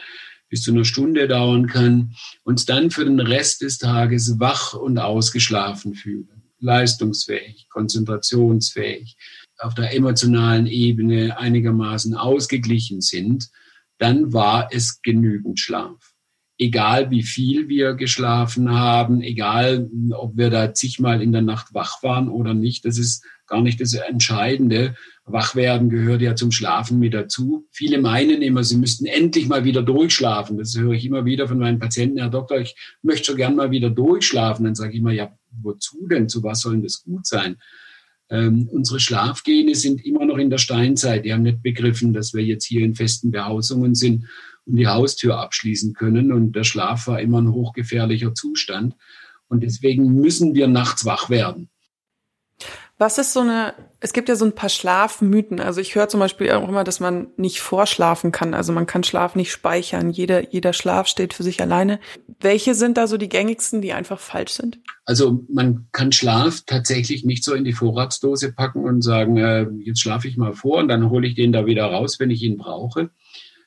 bis 0.52 0.64
zu 0.64 0.70
einer 0.70 0.84
Stunde 0.84 1.28
dauern 1.28 1.66
kann, 1.66 2.12
uns 2.44 2.66
dann 2.66 2.90
für 2.90 3.06
den 3.06 3.20
Rest 3.20 3.62
des 3.62 3.78
Tages 3.78 4.38
wach 4.38 4.74
und 4.74 4.98
ausgeschlafen 4.98 5.94
fühlen, 5.94 6.42
leistungsfähig, 6.60 7.68
konzentrationsfähig, 7.70 9.16
auf 9.58 9.72
der 9.72 9.96
emotionalen 9.96 10.66
Ebene 10.66 11.38
einigermaßen 11.38 12.14
ausgeglichen 12.14 13.00
sind, 13.00 13.48
dann 13.96 14.34
war 14.34 14.68
es 14.72 15.00
genügend 15.00 15.58
Schlaf. 15.58 16.12
Egal 16.58 17.10
wie 17.10 17.22
viel 17.22 17.70
wir 17.70 17.94
geschlafen 17.94 18.72
haben, 18.72 19.22
egal 19.22 19.88
ob 20.10 20.36
wir 20.36 20.50
da 20.50 20.74
zigmal 20.74 21.22
in 21.22 21.32
der 21.32 21.40
Nacht 21.40 21.72
wach 21.72 22.02
waren 22.02 22.28
oder 22.28 22.52
nicht, 22.52 22.84
das 22.84 22.98
ist 22.98 23.24
gar 23.52 23.60
nicht 23.60 23.80
das 23.80 23.92
Entscheidende. 23.92 24.96
Wachwerden 25.24 25.90
gehört 25.90 26.22
ja 26.22 26.34
zum 26.34 26.50
Schlafen 26.50 26.98
mit 26.98 27.12
dazu. 27.12 27.66
Viele 27.70 28.00
meinen 28.00 28.40
immer, 28.40 28.64
sie 28.64 28.78
müssten 28.78 29.04
endlich 29.04 29.46
mal 29.46 29.64
wieder 29.64 29.82
durchschlafen. 29.82 30.56
Das 30.56 30.76
höre 30.76 30.92
ich 30.92 31.04
immer 31.04 31.26
wieder 31.26 31.46
von 31.46 31.58
meinen 31.58 31.78
Patienten. 31.78 32.18
Herr 32.18 32.30
Doktor, 32.30 32.60
ich 32.60 32.74
möchte 33.02 33.32
so 33.32 33.36
gern 33.36 33.54
mal 33.54 33.70
wieder 33.70 33.90
durchschlafen. 33.90 34.64
Dann 34.64 34.74
sage 34.74 34.92
ich 34.94 35.00
immer, 35.00 35.12
ja, 35.12 35.36
wozu 35.60 36.06
denn? 36.08 36.30
Zu 36.30 36.42
was 36.42 36.62
soll 36.62 36.72
denn 36.72 36.82
das 36.82 37.02
gut 37.02 37.26
sein? 37.26 37.56
Ähm, 38.30 38.68
unsere 38.72 38.98
Schlafgene 38.98 39.74
sind 39.74 40.04
immer 40.04 40.24
noch 40.24 40.38
in 40.38 40.48
der 40.48 40.58
Steinzeit. 40.58 41.26
Die 41.26 41.32
haben 41.34 41.42
nicht 41.42 41.62
begriffen, 41.62 42.14
dass 42.14 42.32
wir 42.32 42.42
jetzt 42.42 42.64
hier 42.64 42.82
in 42.82 42.94
festen 42.94 43.30
Behausungen 43.30 43.94
sind 43.94 44.24
und 44.64 44.76
die 44.76 44.86
Haustür 44.86 45.38
abschließen 45.38 45.92
können. 45.92 46.32
Und 46.32 46.56
der 46.56 46.64
Schlaf 46.64 47.06
war 47.06 47.20
immer 47.20 47.42
ein 47.42 47.52
hochgefährlicher 47.52 48.34
Zustand. 48.34 48.94
Und 49.48 49.62
deswegen 49.62 50.14
müssen 50.14 50.54
wir 50.54 50.68
nachts 50.68 51.04
wach 51.04 51.28
werden. 51.28 51.68
Was 53.02 53.18
ist 53.18 53.32
so 53.32 53.40
eine, 53.40 53.74
es 53.98 54.12
gibt 54.12 54.28
ja 54.28 54.36
so 54.36 54.44
ein 54.44 54.54
paar 54.54 54.68
Schlafmythen. 54.68 55.58
Also 55.58 55.80
ich 55.80 55.96
höre 55.96 56.08
zum 56.08 56.20
Beispiel 56.20 56.52
auch 56.52 56.68
immer, 56.68 56.84
dass 56.84 57.00
man 57.00 57.32
nicht 57.36 57.58
vorschlafen 57.58 58.30
kann. 58.30 58.54
Also 58.54 58.72
man 58.72 58.86
kann 58.86 59.02
Schlaf 59.02 59.34
nicht 59.34 59.50
speichern. 59.50 60.10
Jeder, 60.10 60.52
jeder 60.52 60.72
Schlaf 60.72 61.08
steht 61.08 61.34
für 61.34 61.42
sich 61.42 61.60
alleine. 61.60 61.98
Welche 62.38 62.76
sind 62.76 62.96
da 62.96 63.08
so 63.08 63.16
die 63.16 63.28
gängigsten, 63.28 63.82
die 63.82 63.92
einfach 63.92 64.20
falsch 64.20 64.52
sind? 64.52 64.78
Also 65.04 65.44
man 65.48 65.88
kann 65.90 66.12
Schlaf 66.12 66.60
tatsächlich 66.64 67.24
nicht 67.24 67.42
so 67.42 67.54
in 67.54 67.64
die 67.64 67.72
Vorratsdose 67.72 68.52
packen 68.52 68.84
und 68.84 69.02
sagen, 69.02 69.36
äh, 69.36 69.66
jetzt 69.80 70.00
schlafe 70.00 70.28
ich 70.28 70.36
mal 70.36 70.52
vor 70.52 70.78
und 70.78 70.86
dann 70.86 71.10
hole 71.10 71.26
ich 71.26 71.34
den 71.34 71.50
da 71.50 71.66
wieder 71.66 71.86
raus, 71.86 72.20
wenn 72.20 72.30
ich 72.30 72.40
ihn 72.44 72.56
brauche. 72.56 73.10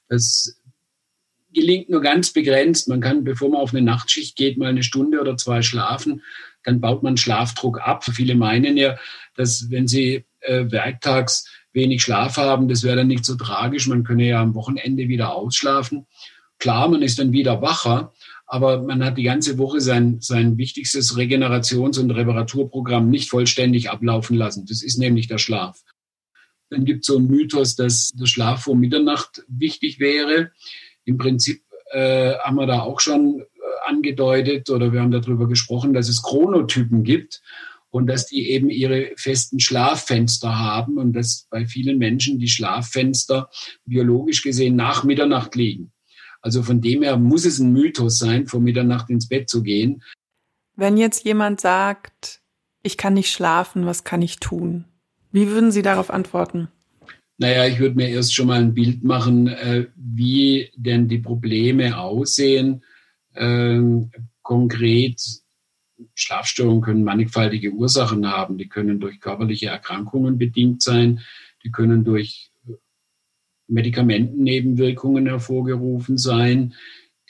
Das 0.08 0.62
gelingt 1.52 1.90
nur 1.90 2.00
ganz 2.00 2.32
begrenzt. 2.32 2.88
Man 2.88 3.02
kann, 3.02 3.26
bevor 3.26 3.50
man 3.50 3.60
auf 3.60 3.74
eine 3.74 3.82
Nachtschicht 3.82 4.38
geht, 4.38 4.58
mal 4.58 4.70
eine 4.70 4.84
Stunde 4.84 5.20
oder 5.20 5.36
zwei 5.36 5.62
schlafen. 5.62 6.22
Dann 6.66 6.82
baut 6.82 7.04
man 7.04 7.18
Schlafdruck 7.18 7.80
ab. 7.80 8.04
Viele 8.04 8.36
meinen 8.36 8.76
ja, 8.76 8.98
dass 9.36 9.70
wenn 9.70 9.88
sie 9.88 10.26
äh, 10.42 10.72
werktags 10.72 11.48
wenig 11.74 12.02
Schlaf 12.02 12.38
haben, 12.38 12.68
das 12.68 12.84
wäre 12.84 12.98
dann 12.98 13.08
nicht 13.08 13.26
so 13.26 13.36
tragisch. 13.36 13.88
Man 13.88 14.04
könne 14.04 14.28
ja 14.28 14.42
am 14.42 14.56
Wochenende 14.56 15.08
wieder 15.08 15.34
ausschlafen. 15.34 16.08
Klar, 16.58 16.88
man 16.88 17.02
ist 17.02 17.20
dann 17.20 17.34
wieder 17.34 17.62
wacher, 17.62 18.14
aber 18.48 18.82
man 18.82 19.04
hat 19.04 19.18
die 19.18 19.24
ganze 19.24 19.58
Woche 19.58 19.82
sein, 19.82 20.18
sein 20.22 20.58
wichtigstes 20.58 21.18
Regenerations- 21.18 22.00
und 22.00 22.12
Reparaturprogramm 22.12 23.10
nicht 23.10 23.30
vollständig 23.30 23.90
ablaufen 23.90 24.38
lassen. 24.38 24.66
Das 24.66 24.82
ist 24.82 24.98
nämlich 24.98 25.28
der 25.28 25.38
Schlaf. 25.38 25.82
Dann 26.70 26.86
gibt 26.86 27.02
es 27.02 27.08
so 27.08 27.18
einen 27.18 27.28
Mythos, 27.28 27.76
dass 27.76 28.12
der 28.12 28.26
Schlaf 28.26 28.64
vor 28.64 28.76
Mitternacht 28.76 29.44
wichtig 29.48 30.00
wäre. 30.00 30.52
Im 31.04 31.18
Prinzip 31.18 31.62
äh, 31.92 32.36
haben 32.40 32.56
wir 32.56 32.66
da 32.66 32.82
auch 32.82 33.00
schon 33.00 33.44
angedeutet 33.86 34.70
oder 34.70 34.92
wir 34.92 35.02
haben 35.02 35.12
darüber 35.12 35.48
gesprochen, 35.48 35.94
dass 35.94 36.10
es 36.10 36.22
Chronotypen 36.22 37.04
gibt 37.04 37.42
und 37.90 38.08
dass 38.08 38.28
die 38.28 38.50
eben 38.50 38.70
ihre 38.70 39.12
festen 39.16 39.60
Schlaffenster 39.60 40.60
haben 40.60 40.98
und 40.98 41.14
dass 41.14 41.48
bei 41.50 41.66
vielen 41.66 41.98
Menschen 41.98 42.40
die 42.40 42.50
Schlaffenster 42.50 43.50
biologisch 43.86 44.44
gesehen 44.44 44.76
nach 44.76 45.04
Mitternacht 45.04 45.56
liegen. 45.56 45.92
Also 46.42 46.62
von 46.62 46.82
dem 46.82 47.04
her 47.04 47.18
muss 47.18 47.46
es 47.46 47.60
ein 47.60 47.72
Mythos 47.72 48.20
sein, 48.20 48.48
vor 48.48 48.60
Mitternacht 48.60 49.10
ins 49.10 49.28
Bett 49.28 49.50
zu 49.50 49.64
gehen. 49.64 50.04
Wenn 50.76 50.98
jetzt 50.98 51.24
jemand 51.26 51.62
sagt, 51.62 52.42
ich 52.84 52.98
kann 52.98 53.14
nicht 53.14 53.32
schlafen, 53.32 53.86
was 53.86 54.04
kann 54.04 54.22
ich 54.22 54.40
tun? 54.40 54.86
Wie 55.32 55.48
würden 55.48 55.72
Sie 55.72 55.82
darauf 55.82 56.12
antworten? 56.12 56.68
Naja, 57.38 57.66
ich 57.66 57.80
würde 57.80 57.96
mir 57.96 58.10
erst 58.10 58.36
schon 58.36 58.48
mal 58.48 58.62
ein 58.62 58.74
Bild 58.74 59.04
machen, 59.04 59.48
äh, 59.48 59.88
wie 59.96 60.70
denn 60.76 61.08
die 61.08 61.18
Probleme 61.18 61.98
aussehen. 61.98 62.84
Ähm, 63.36 64.12
konkret, 64.42 65.22
Schlafstörungen 66.14 66.82
können 66.82 67.04
mannigfaltige 67.04 67.72
Ursachen 67.72 68.28
haben. 68.28 68.58
Die 68.58 68.68
können 68.68 69.00
durch 69.00 69.20
körperliche 69.20 69.68
Erkrankungen 69.68 70.38
bedingt 70.38 70.82
sein. 70.82 71.22
Die 71.64 71.72
können 71.72 72.04
durch 72.04 72.52
Medikamentennebenwirkungen 73.68 75.26
hervorgerufen 75.26 76.18
sein. 76.18 76.74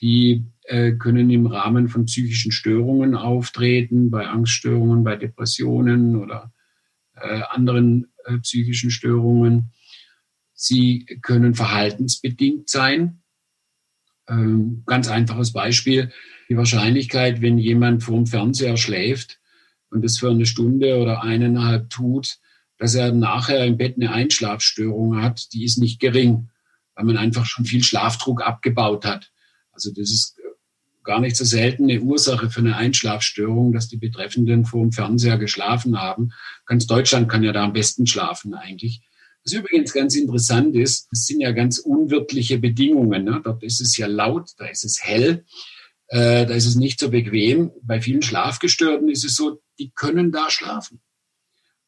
Die 0.02 0.46
äh, 0.64 0.94
können 0.94 1.30
im 1.30 1.46
Rahmen 1.46 1.88
von 1.88 2.06
psychischen 2.06 2.52
Störungen 2.52 3.16
auftreten, 3.16 4.10
bei 4.10 4.28
Angststörungen, 4.28 5.04
bei 5.04 5.16
Depressionen 5.16 6.16
oder 6.18 6.52
äh, 7.16 7.42
anderen 7.50 8.08
äh, 8.26 8.38
psychischen 8.40 8.92
Störungen. 8.92 9.72
Sie 10.54 11.06
können 11.22 11.54
verhaltensbedingt 11.54 12.70
sein. 12.70 13.22
Ähm, 14.28 14.84
ganz 14.86 15.08
einfaches 15.08 15.54
Beispiel. 15.54 16.12
Die 16.50 16.58
Wahrscheinlichkeit, 16.58 17.42
wenn 17.42 17.58
jemand 17.58 18.04
vorm 18.04 18.26
Fernseher 18.26 18.78
schläft 18.78 19.40
und 19.90 20.04
das 20.04 20.18
für 20.18 20.30
eine 20.30 20.46
Stunde 20.46 21.00
oder 21.00 21.24
eineinhalb 21.24 21.90
tut, 21.90 22.38
dass 22.78 22.96
er 22.96 23.12
nachher 23.12 23.66
im 23.66 23.78
Bett 23.78 23.96
eine 23.96 24.12
Einschlafstörung 24.12 25.22
hat, 25.22 25.54
die 25.54 25.64
ist 25.64 25.78
nicht 25.78 26.00
gering, 26.00 26.50
weil 26.96 27.06
man 27.06 27.18
einfach 27.18 27.46
schon 27.46 27.66
viel 27.66 27.84
Schlafdruck 27.84 28.42
abgebaut 28.42 29.06
hat. 29.06 29.32
Also 29.72 29.92
das 29.92 30.12
ist 30.12 30.38
gar 31.04 31.20
nicht 31.20 31.36
so 31.36 31.46
selten 31.46 31.84
eine 31.84 32.02
Ursache 32.02 32.50
für 32.50 32.60
eine 32.60 32.76
Einschlafstörung, 32.76 33.72
dass 33.72 33.88
die 33.88 33.98
Betreffenden 33.98 34.66
vor 34.66 34.82
dem 34.82 34.92
Fernseher 34.92 35.38
geschlafen 35.38 36.02
haben. 36.02 36.32
Ganz 36.66 36.88
Deutschland 36.88 37.30
kann 37.30 37.44
ja 37.44 37.54
da 37.54 37.64
am 37.64 37.74
besten 37.74 38.08
schlafen 38.08 38.54
eigentlich. 38.54 39.02
Was 39.46 39.54
übrigens 39.54 39.94
ganz 39.94 40.16
interessant 40.16 40.76
ist, 40.76 41.08
das 41.12 41.28
sind 41.28 41.40
ja 41.40 41.52
ganz 41.52 41.78
unwirtliche 41.78 42.58
Bedingungen. 42.58 43.26
Ne? 43.26 43.42
Dort 43.44 43.62
ist 43.64 43.80
es 43.80 43.96
ja 43.96 44.08
laut, 44.08 44.50
da 44.58 44.66
ist 44.66 44.84
es 44.84 45.04
hell, 45.04 45.46
äh, 46.08 46.48
da 46.48 46.54
ist 46.56 46.66
es 46.66 46.76
nicht 46.76 47.00
so 47.00 47.12
bequem. 47.12 47.72
Bei 47.84 48.02
vielen 48.02 48.24
Schlafgestörten 48.24 49.08
ist 49.08 49.24
es 49.24 49.36
so, 49.36 49.62
die 49.78 49.92
können 49.92 50.32
da 50.32 50.50
schlafen, 50.50 51.02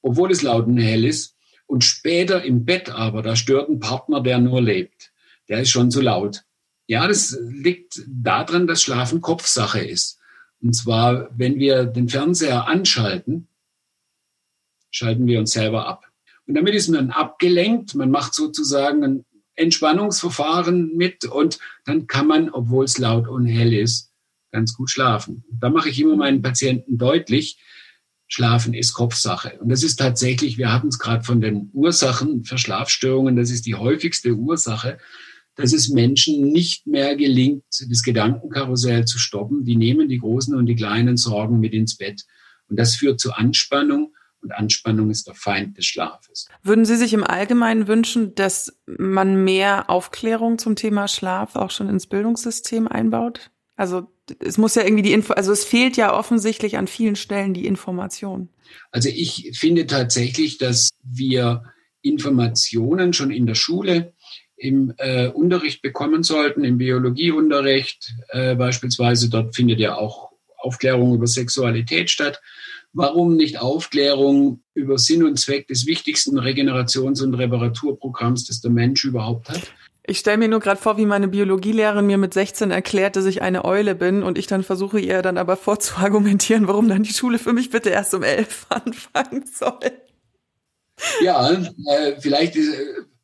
obwohl 0.03 0.31
es 0.31 0.43
laut 0.43 0.67
und 0.67 0.77
hell 0.77 1.03
ist. 1.03 1.35
Und 1.65 1.83
später 1.83 2.43
im 2.43 2.63
Bett 2.63 2.89
aber, 2.89 3.23
da 3.23 3.35
stört 3.35 3.69
ein 3.69 3.79
Partner, 3.79 4.21
der 4.21 4.37
nur 4.37 4.61
lebt. 4.61 5.11
Der 5.49 5.61
ist 5.61 5.69
schon 5.69 5.91
zu 5.91 6.01
laut. 6.01 6.43
Ja, 6.85 7.07
das 7.07 7.37
liegt 7.41 8.03
daran, 8.07 8.67
dass 8.67 8.81
Schlafen 8.81 9.19
Kopfsache 9.19 9.79
ist. 9.79 10.19
Und 10.61 10.73
zwar, 10.73 11.29
wenn 11.37 11.59
wir 11.59 11.85
den 11.85 12.07
Fernseher 12.07 12.67
anschalten, 12.67 13.49
schalten 14.91 15.27
wir 15.27 15.39
uns 15.39 15.51
selber 15.51 15.87
ab. 15.87 16.06
Und 16.47 16.55
damit 16.55 16.73
ist 16.73 16.87
man 16.87 17.11
abgelenkt, 17.11 17.95
man 17.95 18.09
macht 18.09 18.33
sozusagen 18.33 19.03
ein 19.03 19.25
Entspannungsverfahren 19.55 20.95
mit 20.95 21.25
und 21.25 21.59
dann 21.85 22.07
kann 22.07 22.27
man, 22.27 22.49
obwohl 22.49 22.85
es 22.85 22.97
laut 22.97 23.27
und 23.27 23.45
hell 23.45 23.73
ist, 23.73 24.11
ganz 24.51 24.73
gut 24.73 24.89
schlafen. 24.89 25.43
Da 25.51 25.69
mache 25.69 25.89
ich 25.89 25.99
immer 25.99 26.15
meinen 26.15 26.41
Patienten 26.41 26.97
deutlich, 26.97 27.59
Schlafen 28.29 28.73
ist 28.73 28.93
Kopfsache. 28.93 29.57
Und 29.59 29.69
das 29.69 29.83
ist 29.83 29.95
tatsächlich, 29.95 30.57
wir 30.57 30.71
hatten 30.71 30.89
es 30.89 30.99
gerade 30.99 31.23
von 31.23 31.39
den 31.39 31.69
Ursachen 31.73 32.43
für 32.43 32.57
Schlafstörungen, 32.57 33.37
das 33.37 33.51
ist 33.51 33.65
die 33.65 33.75
häufigste 33.75 34.33
Ursache 34.33 34.97
dass 35.57 35.73
es 35.73 35.89
Menschen 35.89 36.51
nicht 36.51 36.85
mehr 36.85 37.15
gelingt, 37.15 37.63
das 37.89 38.03
Gedankenkarussell 38.03 39.05
zu 39.05 39.17
stoppen. 39.17 39.65
Die 39.65 39.75
nehmen 39.75 40.07
die 40.07 40.19
großen 40.19 40.55
und 40.55 40.67
die 40.67 40.75
kleinen 40.75 41.17
Sorgen 41.17 41.59
mit 41.59 41.73
ins 41.73 41.97
Bett. 41.97 42.23
Und 42.69 42.77
das 42.77 42.95
führt 42.95 43.19
zu 43.19 43.33
Anspannung. 43.33 44.13
Und 44.41 44.51
Anspannung 44.51 45.09
ist 45.09 45.27
der 45.27 45.33
Feind 45.33 45.77
des 45.77 45.85
Schlafes. 45.85 46.47
Würden 46.63 46.85
Sie 46.85 46.95
sich 46.95 47.13
im 47.13 47.23
Allgemeinen 47.23 47.87
wünschen, 47.87 48.35
dass 48.35 48.77
man 48.85 49.43
mehr 49.43 49.89
Aufklärung 49.89 50.57
zum 50.57 50.75
Thema 50.75 51.07
Schlaf 51.07 51.55
auch 51.55 51.71
schon 51.71 51.89
ins 51.89 52.07
Bildungssystem 52.07 52.87
einbaut? 52.87 53.51
Also 53.75 54.11
es 54.39 54.57
muss 54.57 54.75
ja 54.75 54.83
irgendwie 54.83 55.03
die 55.03 55.13
Info, 55.13 55.33
also 55.33 55.51
es 55.51 55.63
fehlt 55.63 55.97
ja 55.97 56.13
offensichtlich 56.13 56.77
an 56.77 56.87
vielen 56.87 57.15
Stellen 57.15 57.53
die 57.53 57.65
Information. 57.65 58.49
Also 58.91 59.09
ich 59.09 59.51
finde 59.57 59.87
tatsächlich, 59.87 60.57
dass 60.57 60.89
wir 61.03 61.63
Informationen 62.01 63.13
schon 63.13 63.31
in 63.31 63.45
der 63.45 63.55
Schule 63.55 64.13
im 64.55 64.93
äh, 64.97 65.27
Unterricht 65.27 65.81
bekommen 65.81 66.23
sollten, 66.23 66.63
im 66.63 66.77
Biologieunterricht 66.77 68.13
äh, 68.29 68.55
beispielsweise. 68.55 69.29
Dort 69.29 69.55
findet 69.55 69.79
ja 69.79 69.95
auch 69.95 70.31
Aufklärung 70.57 71.13
über 71.13 71.27
Sexualität 71.27 72.09
statt. 72.09 72.41
Warum 72.97 73.35
nicht 73.35 73.59
Aufklärung 73.59 74.63
über 74.73 74.97
Sinn 74.97 75.23
und 75.23 75.37
Zweck 75.37 75.67
des 75.67 75.85
wichtigsten 75.85 76.39
Regenerations- 76.39 77.21
und 77.21 77.35
Reparaturprogramms, 77.35 78.47
das 78.47 78.59
der 78.59 78.71
Mensch 78.71 79.05
überhaupt 79.05 79.49
hat? 79.49 79.61
Ich 80.07 80.17
stelle 80.17 80.37
mir 80.39 80.47
nur 80.47 80.61
gerade 80.61 80.81
vor, 80.81 80.97
wie 80.97 81.05
meine 81.05 81.27
Biologielehrerin 81.27 82.07
mir 82.07 82.17
mit 82.17 82.33
16 82.33 82.71
erklärt, 82.71 83.15
dass 83.15 83.25
ich 83.25 83.43
eine 83.43 83.65
Eule 83.65 83.93
bin 83.93 84.23
und 84.23 84.39
ich 84.39 84.47
dann 84.47 84.63
versuche 84.63 84.99
ihr 84.99 85.21
dann 85.21 85.37
aber 85.37 85.57
vorzuargumentieren, 85.57 86.67
warum 86.67 86.89
dann 86.89 87.03
die 87.03 87.13
Schule 87.13 87.37
für 87.37 87.53
mich 87.53 87.69
bitte 87.69 87.91
erst 87.91 88.15
um 88.15 88.23
elf 88.23 88.65
anfangen 88.69 89.45
soll. 89.45 89.91
Ja, 91.21 91.51
äh, 91.51 92.19
vielleicht 92.19 92.55
ist, 92.55 92.73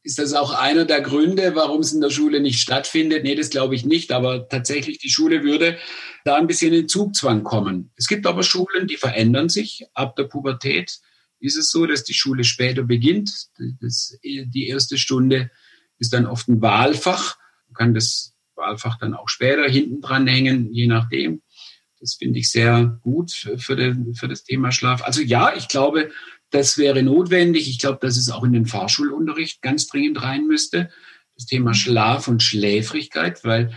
ist 0.03 0.19
das 0.19 0.33
auch 0.33 0.53
einer 0.53 0.83
der 0.83 1.01
Gründe, 1.01 1.55
warum 1.55 1.79
es 1.79 1.93
in 1.93 2.01
der 2.01 2.10
Schule 2.10 2.41
nicht 2.41 2.60
stattfindet? 2.60 3.24
Nee, 3.24 3.36
das 3.36 3.50
glaube 3.50 3.74
ich 3.74 3.86
nicht. 3.86 4.12
Aber 4.12 4.50
tatsächlich, 4.50 5.00
die 5.00 5.10
Schule 5.10 5.43
würde 5.43 5.77
da 6.25 6.36
ein 6.36 6.48
bisschen 6.48 6.74
in 6.74 6.89
Zugzwang 6.89 7.43
kommen. 7.43 7.91
Es 7.95 8.07
gibt 8.07 8.27
aber 8.27 8.43
Schulen, 8.43 8.88
die 8.88 8.98
verändern 8.98 9.48
sich. 9.48 9.86
Ab 9.93 10.17
der 10.17 10.25
Pubertät 10.25 11.00
ist 11.39 11.57
es 11.57 11.72
so, 11.72 11.86
dass 11.86 12.03
die 12.03 12.13
Schule 12.13 12.43
später 12.43 12.83
beginnt. 12.83 13.48
Das, 13.81 14.17
die 14.24 14.67
erste 14.67 14.98
Stunde 14.98 15.51
ist 16.00 16.13
dann 16.13 16.25
oft 16.25 16.50
ein 16.50 16.62
Wahlfach. 16.62 17.38
Man 17.67 17.74
kann 17.74 17.93
das 17.93 18.33
Wahlfach 18.55 18.98
dann 18.98 19.13
auch 19.13 19.29
später 19.29 19.67
hinten 19.69 20.01
dran 20.01 20.27
hängen, 20.27 20.74
je 20.74 20.88
nachdem. 20.88 21.41
Das 22.00 22.15
finde 22.15 22.39
ich 22.39 22.51
sehr 22.51 23.00
gut 23.01 23.31
für, 23.31 23.77
den, 23.77 24.13
für 24.15 24.27
das 24.27 24.43
Thema 24.43 24.74
Schlaf. 24.74 25.01
Also 25.03 25.22
ja, 25.22 25.55
ich 25.55 25.69
glaube, 25.69 26.12
das 26.53 26.77
wäre 26.77 27.01
notwendig. 27.01 27.67
Ich 27.67 27.79
glaube, 27.79 27.98
dass 28.00 28.15
es 28.15 28.29
auch 28.29 28.43
in 28.43 28.53
den 28.53 28.67
Fahrschulunterricht 28.67 29.63
ganz 29.63 29.88
dringend 29.88 30.22
rein 30.22 30.45
müsste. 30.45 30.89
Das 31.36 31.48
Thema 31.48 31.74
Schlaf 31.74 32.27
und 32.27 32.43
Schläfrigkeit, 32.43 33.43
weil 33.43 33.72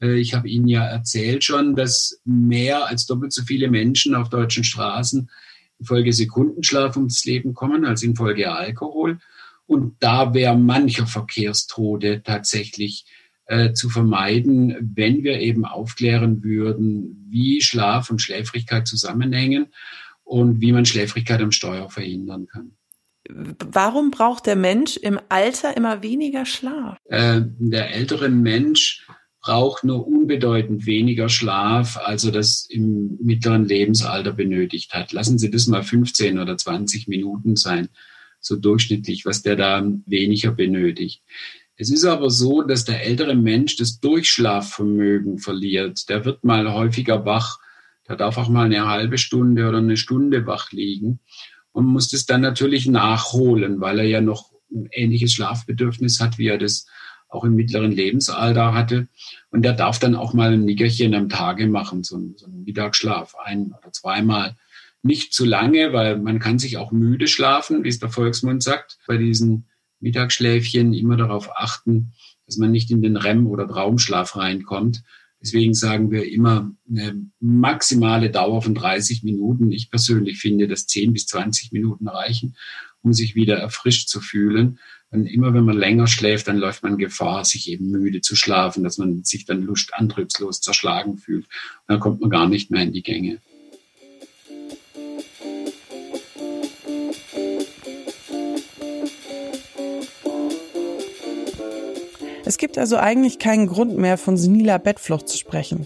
äh, 0.00 0.14
ich 0.14 0.32
habe 0.32 0.48
Ihnen 0.48 0.66
ja 0.66 0.82
erzählt 0.82 1.44
schon, 1.44 1.76
dass 1.76 2.20
mehr 2.24 2.86
als 2.86 3.04
doppelt 3.04 3.34
so 3.34 3.42
viele 3.42 3.68
Menschen 3.68 4.14
auf 4.14 4.30
deutschen 4.30 4.64
Straßen 4.64 5.28
infolge 5.78 6.14
Sekundenschlaf 6.14 6.96
ums 6.96 7.22
Leben 7.26 7.52
kommen 7.52 7.84
als 7.84 8.02
infolge 8.02 8.50
Alkohol. 8.50 9.18
Und 9.66 9.96
da 10.00 10.32
wäre 10.32 10.56
mancher 10.56 11.06
Verkehrstode 11.06 12.22
tatsächlich 12.22 13.04
äh, 13.44 13.74
zu 13.74 13.90
vermeiden, 13.90 14.74
wenn 14.94 15.22
wir 15.22 15.38
eben 15.38 15.66
aufklären 15.66 16.42
würden, 16.42 17.26
wie 17.28 17.60
Schlaf 17.60 18.08
und 18.08 18.22
Schläfrigkeit 18.22 18.88
zusammenhängen 18.88 19.66
und 20.32 20.62
wie 20.62 20.72
man 20.72 20.86
Schläfrigkeit 20.86 21.42
am 21.42 21.52
Steuer 21.52 21.90
verhindern 21.90 22.46
kann. 22.46 22.72
Warum 23.28 24.10
braucht 24.10 24.46
der 24.46 24.56
Mensch 24.56 24.96
im 24.96 25.20
Alter 25.28 25.76
immer 25.76 26.02
weniger 26.02 26.46
Schlaf? 26.46 26.96
Äh, 27.04 27.42
der 27.58 27.94
ältere 27.94 28.30
Mensch 28.30 29.06
braucht 29.42 29.84
nur 29.84 30.06
unbedeutend 30.06 30.86
weniger 30.86 31.28
Schlaf, 31.28 31.98
als 31.98 32.24
er 32.24 32.32
das 32.32 32.66
im 32.70 33.18
mittleren 33.22 33.66
Lebensalter 33.66 34.32
benötigt 34.32 34.94
hat. 34.94 35.12
Lassen 35.12 35.38
Sie 35.38 35.50
das 35.50 35.66
mal 35.66 35.82
15 35.82 36.38
oder 36.38 36.56
20 36.56 37.08
Minuten 37.08 37.56
sein, 37.56 37.90
so 38.40 38.56
durchschnittlich, 38.56 39.26
was 39.26 39.42
der 39.42 39.56
da 39.56 39.86
weniger 40.06 40.52
benötigt. 40.52 41.22
Es 41.76 41.90
ist 41.90 42.04
aber 42.04 42.30
so, 42.30 42.62
dass 42.62 42.84
der 42.86 43.04
ältere 43.04 43.34
Mensch 43.34 43.76
das 43.76 44.00
Durchschlafvermögen 44.00 45.38
verliert. 45.38 46.08
Der 46.08 46.24
wird 46.24 46.42
mal 46.42 46.72
häufiger 46.72 47.26
wach. 47.26 47.58
Der 48.08 48.16
darf 48.16 48.36
auch 48.36 48.48
mal 48.48 48.66
eine 48.66 48.88
halbe 48.88 49.18
Stunde 49.18 49.68
oder 49.68 49.78
eine 49.78 49.96
Stunde 49.96 50.46
wach 50.46 50.72
liegen 50.72 51.20
und 51.72 51.86
muss 51.86 52.08
das 52.08 52.26
dann 52.26 52.40
natürlich 52.40 52.86
nachholen, 52.86 53.80
weil 53.80 54.00
er 54.00 54.06
ja 54.06 54.20
noch 54.20 54.52
ein 54.70 54.88
ähnliches 54.90 55.32
Schlafbedürfnis 55.32 56.20
hat, 56.20 56.38
wie 56.38 56.48
er 56.48 56.58
das 56.58 56.86
auch 57.28 57.44
im 57.44 57.54
mittleren 57.54 57.92
Lebensalter 57.92 58.74
hatte. 58.74 59.08
Und 59.50 59.62
der 59.62 59.72
darf 59.72 59.98
dann 59.98 60.14
auch 60.14 60.34
mal 60.34 60.52
ein 60.52 60.64
Nickerchen 60.64 61.14
am 61.14 61.28
Tage 61.28 61.66
machen, 61.66 62.04
so, 62.04 62.18
so 62.36 62.46
einen 62.46 62.64
Mittagsschlaf, 62.64 63.34
ein 63.42 63.72
oder 63.72 63.92
zweimal. 63.92 64.56
Nicht 65.02 65.32
zu 65.32 65.44
lange, 65.44 65.92
weil 65.92 66.18
man 66.18 66.38
kann 66.38 66.58
sich 66.58 66.76
auch 66.76 66.92
müde 66.92 67.26
schlafen, 67.26 67.84
wie 67.84 67.88
es 67.88 67.98
der 67.98 68.10
Volksmund 68.10 68.62
sagt, 68.62 68.98
bei 69.06 69.16
diesen 69.16 69.66
Mittagsschläfchen 70.00 70.92
immer 70.92 71.16
darauf 71.16 71.56
achten, 71.56 72.12
dass 72.46 72.58
man 72.58 72.70
nicht 72.70 72.90
in 72.90 73.02
den 73.02 73.16
REM- 73.16 73.46
oder 73.46 73.66
Traumschlaf 73.66 74.36
reinkommt. 74.36 75.02
Deswegen 75.42 75.74
sagen 75.74 76.10
wir 76.10 76.30
immer 76.30 76.72
eine 76.88 77.26
maximale 77.40 78.30
Dauer 78.30 78.62
von 78.62 78.74
30 78.74 79.24
Minuten. 79.24 79.72
Ich 79.72 79.90
persönlich 79.90 80.38
finde, 80.38 80.68
dass 80.68 80.86
10 80.86 81.12
bis 81.12 81.26
20 81.26 81.72
Minuten 81.72 82.06
reichen, 82.08 82.56
um 83.02 83.12
sich 83.12 83.34
wieder 83.34 83.56
erfrischt 83.56 84.08
zu 84.08 84.20
fühlen. 84.20 84.78
Und 85.10 85.26
immer 85.26 85.52
wenn 85.52 85.64
man 85.64 85.76
länger 85.76 86.06
schläft, 86.06 86.48
dann 86.48 86.56
läuft 86.56 86.82
man 86.84 86.96
Gefahr, 86.96 87.44
sich 87.44 87.68
eben 87.68 87.90
müde 87.90 88.20
zu 88.20 88.36
schlafen, 88.36 88.84
dass 88.84 88.98
man 88.98 89.24
sich 89.24 89.44
dann 89.44 89.62
lustantriebslos 89.62 90.60
zerschlagen 90.60 91.18
fühlt. 91.18 91.44
Und 91.44 91.88
dann 91.88 92.00
kommt 92.00 92.20
man 92.20 92.30
gar 92.30 92.48
nicht 92.48 92.70
mehr 92.70 92.82
in 92.82 92.92
die 92.92 93.02
Gänge. 93.02 93.38
Gibt 102.62 102.78
also 102.78 102.96
eigentlich 102.96 103.40
keinen 103.40 103.66
Grund 103.66 103.98
mehr, 103.98 104.16
von 104.16 104.36
seniler 104.36 104.78
Bettflucht 104.78 105.28
zu 105.28 105.36
sprechen. 105.36 105.84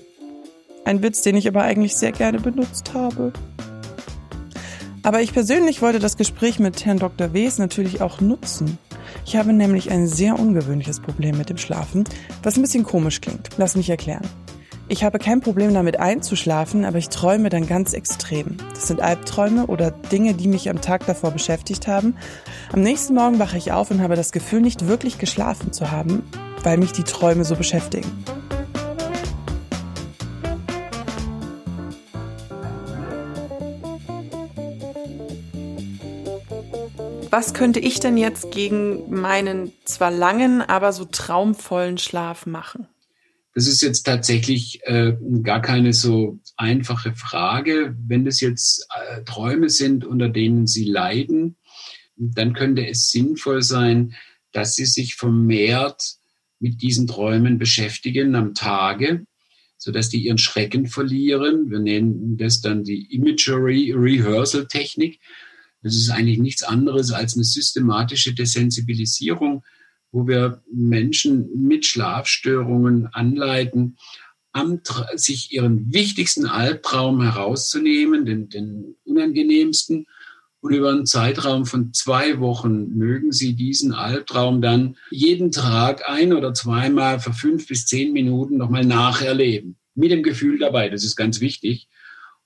Ein 0.84 1.02
Witz, 1.02 1.22
den 1.22 1.34
ich 1.34 1.48
aber 1.48 1.62
eigentlich 1.62 1.96
sehr 1.96 2.12
gerne 2.12 2.38
benutzt 2.38 2.92
habe. 2.92 3.32
Aber 5.02 5.22
ich 5.22 5.32
persönlich 5.32 5.80
wollte 5.80 6.00
das 6.00 6.18
Gespräch 6.18 6.58
mit 6.58 6.84
Herrn 6.84 6.98
Dr. 6.98 7.32
Wes 7.32 7.56
natürlich 7.56 8.02
auch 8.02 8.20
nutzen. 8.20 8.76
Ich 9.24 9.36
habe 9.36 9.54
nämlich 9.54 9.90
ein 9.90 10.06
sehr 10.06 10.38
ungewöhnliches 10.38 11.00
Problem 11.00 11.38
mit 11.38 11.48
dem 11.48 11.56
Schlafen, 11.56 12.04
was 12.42 12.58
ein 12.58 12.62
bisschen 12.62 12.84
komisch 12.84 13.22
klingt. 13.22 13.48
Lass 13.56 13.74
mich 13.74 13.88
erklären. 13.88 14.28
Ich 14.86 15.02
habe 15.02 15.18
kein 15.18 15.40
Problem 15.40 15.72
damit 15.72 15.98
einzuschlafen, 15.98 16.84
aber 16.84 16.98
ich 16.98 17.08
träume 17.08 17.48
dann 17.48 17.66
ganz 17.66 17.94
extrem. 17.94 18.58
Das 18.74 18.86
sind 18.86 19.00
Albträume 19.00 19.66
oder 19.68 19.92
Dinge, 19.92 20.34
die 20.34 20.46
mich 20.46 20.68
am 20.68 20.82
Tag 20.82 21.06
davor 21.06 21.30
beschäftigt 21.30 21.88
haben. 21.88 22.16
Am 22.70 22.82
nächsten 22.82 23.14
Morgen 23.14 23.38
wache 23.38 23.56
ich 23.56 23.72
auf 23.72 23.90
und 23.90 24.02
habe 24.02 24.14
das 24.14 24.30
Gefühl, 24.30 24.60
nicht 24.60 24.88
wirklich 24.88 25.16
geschlafen 25.16 25.72
zu 25.72 25.90
haben, 25.90 26.22
weil 26.66 26.78
mich 26.78 26.90
die 26.90 27.04
Träume 27.04 27.44
so 27.44 27.54
beschäftigen. 27.54 28.10
Was 37.30 37.54
könnte 37.54 37.78
ich 37.78 38.00
denn 38.00 38.16
jetzt 38.16 38.50
gegen 38.50 39.08
meinen 39.14 39.70
zwar 39.84 40.10
langen, 40.10 40.60
aber 40.60 40.92
so 40.92 41.04
traumvollen 41.04 41.98
Schlaf 41.98 42.46
machen? 42.46 42.88
Das 43.54 43.68
ist 43.68 43.80
jetzt 43.80 44.02
tatsächlich 44.02 44.80
äh, 44.86 45.12
gar 45.44 45.62
keine 45.62 45.92
so 45.92 46.40
einfache 46.56 47.14
Frage. 47.14 47.94
Wenn 48.08 48.24
das 48.24 48.40
jetzt 48.40 48.88
äh, 48.90 49.22
Träume 49.22 49.68
sind, 49.68 50.04
unter 50.04 50.28
denen 50.28 50.66
Sie 50.66 50.84
leiden, 50.84 51.58
dann 52.16 52.54
könnte 52.54 52.84
es 52.84 53.08
sinnvoll 53.10 53.62
sein, 53.62 54.16
dass 54.50 54.74
Sie 54.74 54.86
sich 54.86 55.14
vermehrt 55.14 56.16
mit 56.58 56.82
diesen 56.82 57.06
Träumen 57.06 57.58
beschäftigen 57.58 58.34
am 58.34 58.54
Tage, 58.54 59.26
so 59.76 59.92
dass 59.92 60.08
die 60.08 60.24
ihren 60.24 60.38
Schrecken 60.38 60.86
verlieren. 60.86 61.70
Wir 61.70 61.80
nennen 61.80 62.36
das 62.36 62.60
dann 62.60 62.84
die 62.84 63.14
Imagery 63.14 63.92
Rehearsal 63.92 64.66
Technik. 64.66 65.20
Das 65.82 65.94
ist 65.94 66.10
eigentlich 66.10 66.38
nichts 66.38 66.62
anderes 66.62 67.12
als 67.12 67.34
eine 67.34 67.44
systematische 67.44 68.34
Desensibilisierung, 68.34 69.64
wo 70.10 70.26
wir 70.26 70.62
Menschen 70.72 71.48
mit 71.54 71.84
Schlafstörungen 71.84 73.06
anleiten, 73.08 73.96
sich 75.16 75.52
ihren 75.52 75.92
wichtigsten 75.92 76.46
Albtraum 76.46 77.20
herauszunehmen, 77.20 78.24
den, 78.24 78.48
den 78.48 78.96
unangenehmsten, 79.04 80.06
und 80.66 80.74
über 80.74 80.90
einen 80.90 81.06
Zeitraum 81.06 81.64
von 81.64 81.92
zwei 81.92 82.40
Wochen 82.40 82.88
mögen 82.96 83.30
Sie 83.30 83.54
diesen 83.54 83.92
Albtraum 83.92 84.60
dann 84.60 84.96
jeden 85.10 85.52
Tag 85.52 86.08
ein 86.08 86.32
oder 86.32 86.54
zweimal 86.54 87.20
für 87.20 87.32
fünf 87.32 87.68
bis 87.68 87.86
zehn 87.86 88.12
Minuten 88.12 88.56
nochmal 88.56 88.84
nacherleben. 88.84 89.76
Mit 89.94 90.10
dem 90.10 90.24
Gefühl 90.24 90.58
dabei, 90.58 90.88
das 90.88 91.04
ist 91.04 91.14
ganz 91.14 91.40
wichtig. 91.40 91.88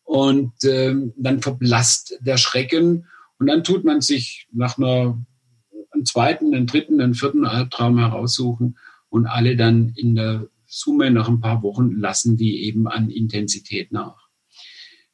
Und 0.04 0.52
ähm, 0.64 1.14
dann 1.16 1.40
verblasst 1.40 2.18
der 2.20 2.36
Schrecken 2.36 3.06
und 3.38 3.46
dann 3.46 3.64
tut 3.64 3.84
man 3.84 4.02
sich 4.02 4.48
nach 4.52 4.76
einer, 4.76 5.18
einem 5.92 6.04
zweiten, 6.04 6.54
einem 6.54 6.66
dritten, 6.66 7.00
einem 7.00 7.14
vierten 7.14 7.46
Albtraum 7.46 7.98
heraussuchen 7.98 8.76
und 9.08 9.26
alle 9.26 9.56
dann 9.56 9.94
in 9.96 10.14
der 10.14 10.46
Summe 10.66 11.10
nach 11.10 11.28
ein 11.28 11.40
paar 11.40 11.62
Wochen 11.62 11.92
lassen 11.92 12.36
die 12.36 12.64
eben 12.64 12.86
an 12.86 13.08
Intensität 13.08 13.92
nach. 13.92 14.19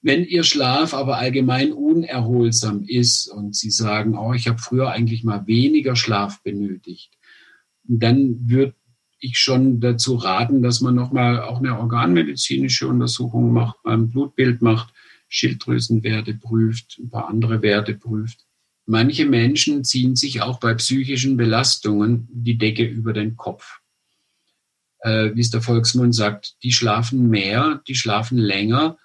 Wenn 0.07 0.25
Ihr 0.25 0.45
Schlaf 0.45 0.95
aber 0.95 1.19
allgemein 1.19 1.73
unerholsam 1.73 2.85
ist 2.85 3.27
und 3.27 3.57
Sie 3.57 3.73
sagen, 3.73 4.17
oh, 4.17 4.35
ich 4.35 4.47
habe 4.47 4.59
früher 4.59 4.93
eigentlich 4.93 5.25
mal 5.25 5.49
weniger 5.49 5.97
Schlaf 5.97 6.45
benötigt, 6.45 7.19
dann 7.83 8.49
würde 8.49 8.77
ich 9.19 9.37
schon 9.37 9.81
dazu 9.81 10.15
raten, 10.15 10.63
dass 10.63 10.81
man 10.81 10.95
nochmal 10.95 11.43
auch 11.43 11.59
eine 11.59 11.77
organmedizinische 11.77 12.87
Untersuchung 12.87 13.53
macht, 13.53 13.79
ein 13.83 14.09
Blutbild 14.09 14.63
macht, 14.63 14.95
Schilddrüsenwerte 15.27 16.35
prüft, 16.35 17.01
ein 17.01 17.11
paar 17.11 17.29
andere 17.29 17.61
Werte 17.63 17.95
prüft. 17.95 18.47
Manche 18.85 19.27
Menschen 19.27 19.83
ziehen 19.83 20.15
sich 20.15 20.41
auch 20.41 20.61
bei 20.61 20.75
psychischen 20.75 21.37
Belastungen 21.37 22.29
die 22.31 22.59
Decke 22.59 22.85
über 22.85 23.13
den 23.13 23.35
Kopf. 23.35 23.81
Äh, 25.01 25.35
wie 25.35 25.41
es 25.41 25.51
der 25.51 25.63
Volksmund 25.63 26.15
sagt, 26.15 26.63
die 26.63 26.71
schlafen 26.71 27.29
mehr, 27.29 27.83
die 27.89 27.97
schlafen 27.97 28.39
länger, 28.39 28.99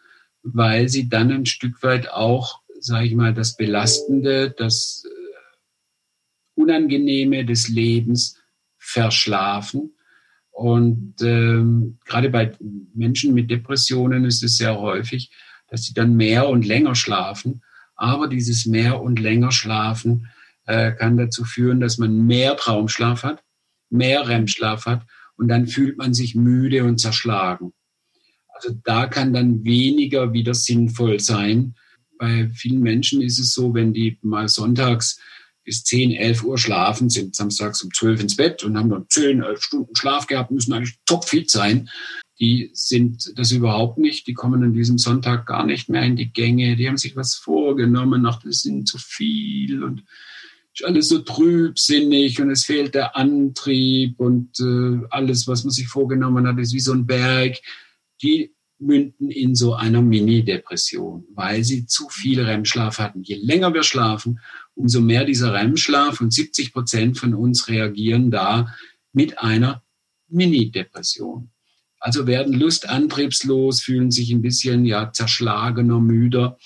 weil 0.44 0.90
sie 0.90 1.10
dann 1.10 1.32
ein 1.32 1.46
Stück 1.46 1.84
weit 1.84 2.10
auch, 2.10 2.62
sage 2.80 3.06
ich 3.06 3.16
mal, 3.16 3.34
das 3.34 3.56
Belastende, 3.56 4.52
das 4.52 5.04
äh, 5.06 6.60
Unangenehme 6.60 7.46
des 7.46 7.70
Lebens 7.70 8.38
verschlafen. 8.78 9.96
Und 10.52 11.16
ähm, 11.22 12.00
gerade 12.06 12.30
bei 12.30 12.52
Menschen 12.94 13.34
mit 13.34 13.50
Depressionen 13.50 14.26
ist 14.26 14.44
es 14.44 14.58
sehr 14.58 14.80
häufig, 14.80 15.32
dass 15.70 15.84
sie 15.84 15.94
dann 15.94 16.16
mehr 16.16 16.50
und 16.50 16.66
länger 16.66 16.96
schlafen. 16.96 17.64
Aber 17.96 18.28
dieses 18.28 18.66
mehr 18.66 19.02
und 19.02 19.20
länger 19.20 19.52
Schlafen 19.52 20.28
äh, 20.66 20.92
kann 20.92 21.18
dazu 21.18 21.46
führen, 21.46 21.80
dass 21.80 21.98
man 21.98 22.26
mehr 22.26 22.58
Traumschlaf 22.58 23.24
hat, 23.24 23.44
mehr 23.90 24.28
REM-Schlaf 24.28 24.86
hat 24.86 25.06
und 25.36 25.48
dann 25.48 25.68
fühlt 25.68 25.98
man 25.98 26.14
sich 26.14 26.36
müde 26.36 26.84
und 26.84 27.00
zerschlagen. 27.00 27.74
Also 28.64 28.78
da 28.84 29.08
kann 29.08 29.34
dann 29.34 29.64
weniger 29.64 30.34
wieder 30.34 30.54
sinnvoll 30.54 31.20
sein. 31.20 31.76
Bei 32.18 32.50
vielen 32.54 32.82
Menschen 32.82 33.22
ist 33.22 33.40
es 33.40 33.54
so, 33.54 33.74
wenn 33.74 33.94
die 33.94 34.18
mal 34.22 34.48
sonntags 34.48 35.20
bis 35.64 35.84
10, 35.84 36.12
11 36.12 36.44
Uhr 36.44 36.58
schlafen, 36.58 37.10
sind 37.10 37.36
samstags 37.36 37.84
um 37.84 37.94
12 37.94 38.22
ins 38.22 38.36
Bett 38.36 38.64
und 38.64 38.78
haben 38.78 38.90
dann 38.90 39.06
10, 39.10 39.44
11 39.44 39.62
Stunden 39.62 39.96
Schlaf 39.96 40.28
gehabt, 40.28 40.52
müssen 40.52 40.74
eigentlich 40.74 40.98
topfit 41.06 41.50
sein. 41.50 41.90
Die 42.40 42.72
sind 42.74 43.34
das 43.36 43.52
überhaupt 43.52 44.00
nicht. 44.00 44.26
Die 44.26 44.34
kommen 44.34 44.64
an 44.64 44.74
diesem 44.74 44.98
Sonntag 44.98 45.46
gar 45.46 45.66
nicht 45.66 45.90
mehr 45.90 46.02
in 46.04 46.16
die 46.16 46.34
Gänge. 46.34 46.76
Die 46.76 46.88
haben 46.88 46.98
sich 46.98 47.16
was 47.16 47.36
vorgenommen, 47.36 48.26
ach, 48.26 48.42
das 48.44 48.62
sind 48.62 48.88
zu 48.88 48.98
viel 48.98 49.84
und 49.84 50.04
ist 50.74 50.86
alles 50.86 51.10
so 51.10 51.20
trübsinnig 51.20 52.42
und 52.42 52.50
es 52.50 52.66
fehlt 52.66 52.96
der 52.96 53.16
Antrieb 53.16 54.20
und 54.20 54.60
äh, 54.60 55.06
alles, 55.10 55.48
was 55.48 55.64
man 55.64 55.72
sich 55.72 55.88
vorgenommen 55.88 56.48
hat, 56.48 56.58
ist 56.60 56.74
wie 56.74 56.80
so 56.80 56.94
ein 56.94 57.06
Berg 57.06 57.58
die 58.22 58.54
münden 58.82 59.30
in 59.30 59.56
so 59.56 59.76
einer 59.76 60.02
Mini-Depression, 60.02 61.26
weil 61.34 61.64
sie 61.64 61.86
zu 61.86 62.10
viel 62.10 62.42
REM-Schlaf 62.42 62.98
hatten. 62.98 63.22
Je 63.22 63.36
länger 63.36 63.74
wir 63.74 63.84
schlafen, 63.84 64.40
umso 64.74 65.02
mehr 65.02 65.24
dieser 65.24 65.54
REM-Schlaf 65.54 66.20
und 66.20 66.34
70 66.34 66.74
Prozent 66.74 67.18
von 67.18 67.36
uns 67.36 67.68
reagieren 67.68 68.32
da 68.32 68.74
mit 69.14 69.40
einer 69.40 69.84
Mini-Depression. 70.30 71.52
Also 72.00 72.26
werden 72.26 72.54
lustantriebslos, 72.54 73.82
fühlen 73.82 74.10
sich 74.10 74.32
ein 74.32 74.42
bisschen 74.42 74.86
ja 74.86 75.12
zerschlagener, 75.14 76.00
müder. 76.00 76.58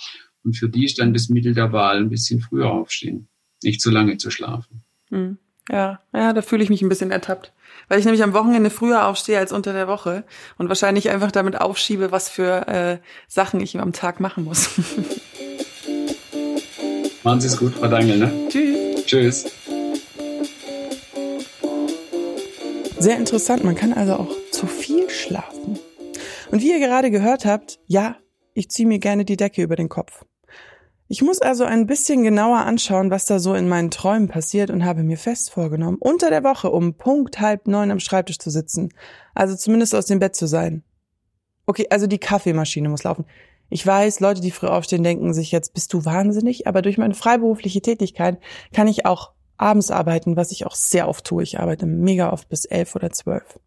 Und 0.43 0.55
für 0.55 0.69
die 0.69 0.85
ist 0.85 0.99
dann 0.99 1.13
das 1.13 1.27
Mittel 1.27 1.53
der 1.53 1.73
Wahl 1.73 1.97
ein 1.97 2.09
bisschen 2.09 2.39
früher 2.39 2.71
aufstehen, 2.71 3.27
nicht 3.61 3.81
zu 3.81 3.91
lange 3.91 4.17
zu 4.17 4.31
schlafen. 4.31 4.83
Hm. 5.09 5.37
Ja, 5.69 5.99
ja, 6.13 6.31
da 6.31 6.41
fühle 6.41 6.63
ich 6.63 6.69
mich 6.69 6.81
ein 6.81 6.89
bisschen 6.89 7.11
ertappt. 7.11 7.51
Weil 7.87 7.99
ich 7.99 8.05
nämlich 8.05 8.23
am 8.23 8.33
Wochenende 8.33 8.69
früher 8.69 9.07
aufstehe 9.07 9.37
als 9.37 9.51
unter 9.51 9.73
der 9.73 9.87
Woche 9.87 10.23
und 10.57 10.69
wahrscheinlich 10.69 11.09
einfach 11.09 11.31
damit 11.31 11.59
aufschiebe, 11.59 12.11
was 12.11 12.29
für 12.29 12.67
äh, 12.67 12.97
Sachen 13.27 13.59
ich 13.59 13.77
am 13.79 13.93
Tag 13.93 14.19
machen 14.19 14.43
muss. 14.43 14.69
Machen 17.23 17.41
Sie 17.41 17.47
es 17.47 17.57
gut, 17.57 17.73
Frau 17.73 17.87
Dangel, 17.87 18.17
ne? 18.19 18.31
Tschüss. 18.49 19.05
Tschüss. 19.05 19.45
Sehr 22.99 23.17
interessant, 23.17 23.63
man 23.63 23.75
kann 23.75 23.93
also 23.93 24.13
auch 24.13 24.29
zu 24.51 24.67
viel 24.67 25.09
schlafen. 25.09 25.79
Und 26.51 26.61
wie 26.61 26.71
ihr 26.71 26.79
gerade 26.79 27.11
gehört 27.11 27.45
habt, 27.45 27.79
ja, 27.87 28.17
ich 28.53 28.69
ziehe 28.69 28.87
mir 28.87 28.99
gerne 28.99 29.25
die 29.25 29.37
Decke 29.37 29.63
über 29.63 29.75
den 29.75 29.89
Kopf. 29.89 30.23
Ich 31.07 31.21
muss 31.21 31.39
also 31.39 31.65
ein 31.65 31.85
bisschen 31.85 32.23
genauer 32.23 32.65
anschauen, 32.65 33.11
was 33.11 33.25
da 33.25 33.37
so 33.37 33.53
in 33.53 33.69
meinen 33.69 33.91
Träumen 33.91 34.27
passiert 34.27 34.71
und 34.71 34.85
habe 34.85 35.03
mir 35.03 35.17
fest 35.17 35.51
vorgenommen, 35.51 35.97
unter 35.99 36.31
der 36.31 36.43
Woche 36.43 36.71
um 36.71 36.95
Punkt 36.95 37.39
halb 37.39 37.67
neun 37.67 37.91
am 37.91 37.99
Schreibtisch 37.99 38.39
zu 38.39 38.49
sitzen. 38.49 38.89
Also 39.35 39.55
zumindest 39.55 39.93
aus 39.93 40.07
dem 40.07 40.17
Bett 40.17 40.35
zu 40.35 40.47
sein. 40.47 40.83
Okay, 41.67 41.87
also 41.91 42.07
die 42.07 42.17
Kaffeemaschine 42.17 42.89
muss 42.89 43.03
laufen. 43.03 43.25
Ich 43.69 43.85
weiß, 43.85 44.19
Leute, 44.19 44.41
die 44.41 44.51
früh 44.51 44.67
aufstehen, 44.67 45.03
denken 45.03 45.33
sich 45.33 45.51
jetzt, 45.51 45.73
bist 45.73 45.93
du 45.93 46.05
wahnsinnig? 46.05 46.67
Aber 46.67 46.81
durch 46.81 46.97
meine 46.97 47.13
freiberufliche 47.13 47.81
Tätigkeit 47.81 48.39
kann 48.73 48.87
ich 48.87 49.05
auch 49.05 49.31
abends 49.57 49.91
arbeiten, 49.91 50.35
was 50.35 50.51
ich 50.51 50.65
auch 50.65 50.75
sehr 50.75 51.07
oft 51.07 51.25
tue. 51.25 51.43
Ich 51.43 51.59
arbeite 51.59 51.85
mega 51.85 52.31
oft 52.31 52.49
bis 52.49 52.65
elf 52.65 52.95
oder 52.95 53.11
zwölf. 53.11 53.59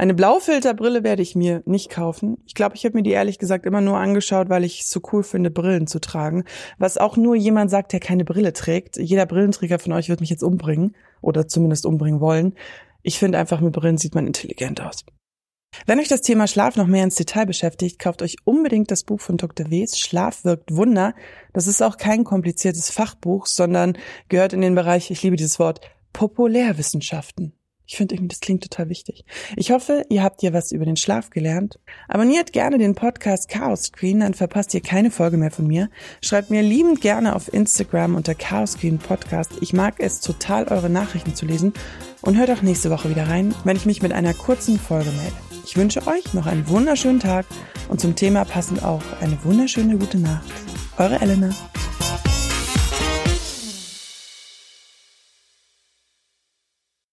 Eine 0.00 0.14
Blaufilterbrille 0.14 1.04
werde 1.04 1.20
ich 1.20 1.36
mir 1.36 1.62
nicht 1.66 1.90
kaufen. 1.90 2.38
Ich 2.46 2.54
glaube, 2.54 2.74
ich 2.74 2.86
habe 2.86 2.96
mir 2.96 3.02
die 3.02 3.10
ehrlich 3.10 3.38
gesagt 3.38 3.66
immer 3.66 3.82
nur 3.82 3.98
angeschaut, 3.98 4.48
weil 4.48 4.64
ich 4.64 4.80
es 4.80 4.90
so 4.90 5.02
cool 5.12 5.22
finde, 5.22 5.50
Brillen 5.50 5.86
zu 5.86 6.00
tragen. 6.00 6.44
Was 6.78 6.96
auch 6.96 7.18
nur 7.18 7.36
jemand 7.36 7.70
sagt, 7.70 7.92
der 7.92 8.00
keine 8.00 8.24
Brille 8.24 8.54
trägt. 8.54 8.96
Jeder 8.96 9.26
Brillenträger 9.26 9.78
von 9.78 9.92
euch 9.92 10.08
wird 10.08 10.20
mich 10.20 10.30
jetzt 10.30 10.42
umbringen 10.42 10.96
oder 11.20 11.48
zumindest 11.48 11.84
umbringen 11.84 12.18
wollen. 12.18 12.54
Ich 13.02 13.18
finde 13.18 13.36
einfach, 13.36 13.60
mit 13.60 13.74
Brillen 13.74 13.98
sieht 13.98 14.14
man 14.14 14.26
intelligent 14.26 14.80
aus. 14.80 15.04
Wenn 15.84 16.00
euch 16.00 16.08
das 16.08 16.22
Thema 16.22 16.46
Schlaf 16.46 16.76
noch 16.76 16.86
mehr 16.86 17.04
ins 17.04 17.16
Detail 17.16 17.44
beschäftigt, 17.44 17.98
kauft 17.98 18.22
euch 18.22 18.36
unbedingt 18.44 18.90
das 18.90 19.04
Buch 19.04 19.20
von 19.20 19.36
Dr. 19.36 19.70
Ws. 19.70 19.98
Schlaf 19.98 20.46
wirkt 20.46 20.74
Wunder. 20.74 21.14
Das 21.52 21.66
ist 21.66 21.82
auch 21.82 21.98
kein 21.98 22.24
kompliziertes 22.24 22.88
Fachbuch, 22.88 23.44
sondern 23.44 23.98
gehört 24.30 24.54
in 24.54 24.62
den 24.62 24.74
Bereich, 24.74 25.10
ich 25.10 25.22
liebe 25.22 25.36
dieses 25.36 25.58
Wort, 25.58 25.82
Populärwissenschaften. 26.14 27.52
Ich 27.90 27.96
finde 27.96 28.14
irgendwie, 28.14 28.28
das 28.28 28.38
klingt 28.38 28.62
total 28.62 28.88
wichtig. 28.88 29.24
Ich 29.56 29.72
hoffe, 29.72 30.04
ihr 30.10 30.22
habt 30.22 30.42
hier 30.42 30.52
was 30.52 30.70
über 30.70 30.84
den 30.84 30.96
Schlaf 30.96 31.30
gelernt. 31.30 31.80
Abonniert 32.06 32.52
gerne 32.52 32.78
den 32.78 32.94
Podcast 32.94 33.48
Chaos 33.48 33.86
Screen, 33.86 34.20
dann 34.20 34.34
verpasst 34.34 34.72
ihr 34.74 34.80
keine 34.80 35.10
Folge 35.10 35.36
mehr 35.36 35.50
von 35.50 35.66
mir. 35.66 35.90
Schreibt 36.22 36.50
mir 36.50 36.62
liebend 36.62 37.00
gerne 37.00 37.34
auf 37.34 37.52
Instagram 37.52 38.14
unter 38.14 38.36
Chaos 38.36 38.74
Screen 38.74 38.98
Podcast. 38.98 39.50
Ich 39.60 39.72
mag 39.72 39.96
es 39.98 40.20
total, 40.20 40.68
eure 40.68 40.88
Nachrichten 40.88 41.34
zu 41.34 41.46
lesen. 41.46 41.72
Und 42.22 42.38
hört 42.38 42.52
auch 42.52 42.62
nächste 42.62 42.90
Woche 42.90 43.10
wieder 43.10 43.26
rein, 43.26 43.56
wenn 43.64 43.76
ich 43.76 43.86
mich 43.86 44.02
mit 44.02 44.12
einer 44.12 44.34
kurzen 44.34 44.78
Folge 44.78 45.10
melde. 45.10 45.34
Ich 45.66 45.76
wünsche 45.76 46.06
euch 46.06 46.32
noch 46.32 46.46
einen 46.46 46.68
wunderschönen 46.68 47.18
Tag 47.18 47.44
und 47.88 48.00
zum 48.00 48.14
Thema 48.14 48.44
passend 48.44 48.84
auch 48.84 49.02
eine 49.20 49.36
wunderschöne 49.42 49.98
gute 49.98 50.18
Nacht. 50.18 50.46
Eure 50.96 51.20
Elena. 51.20 51.50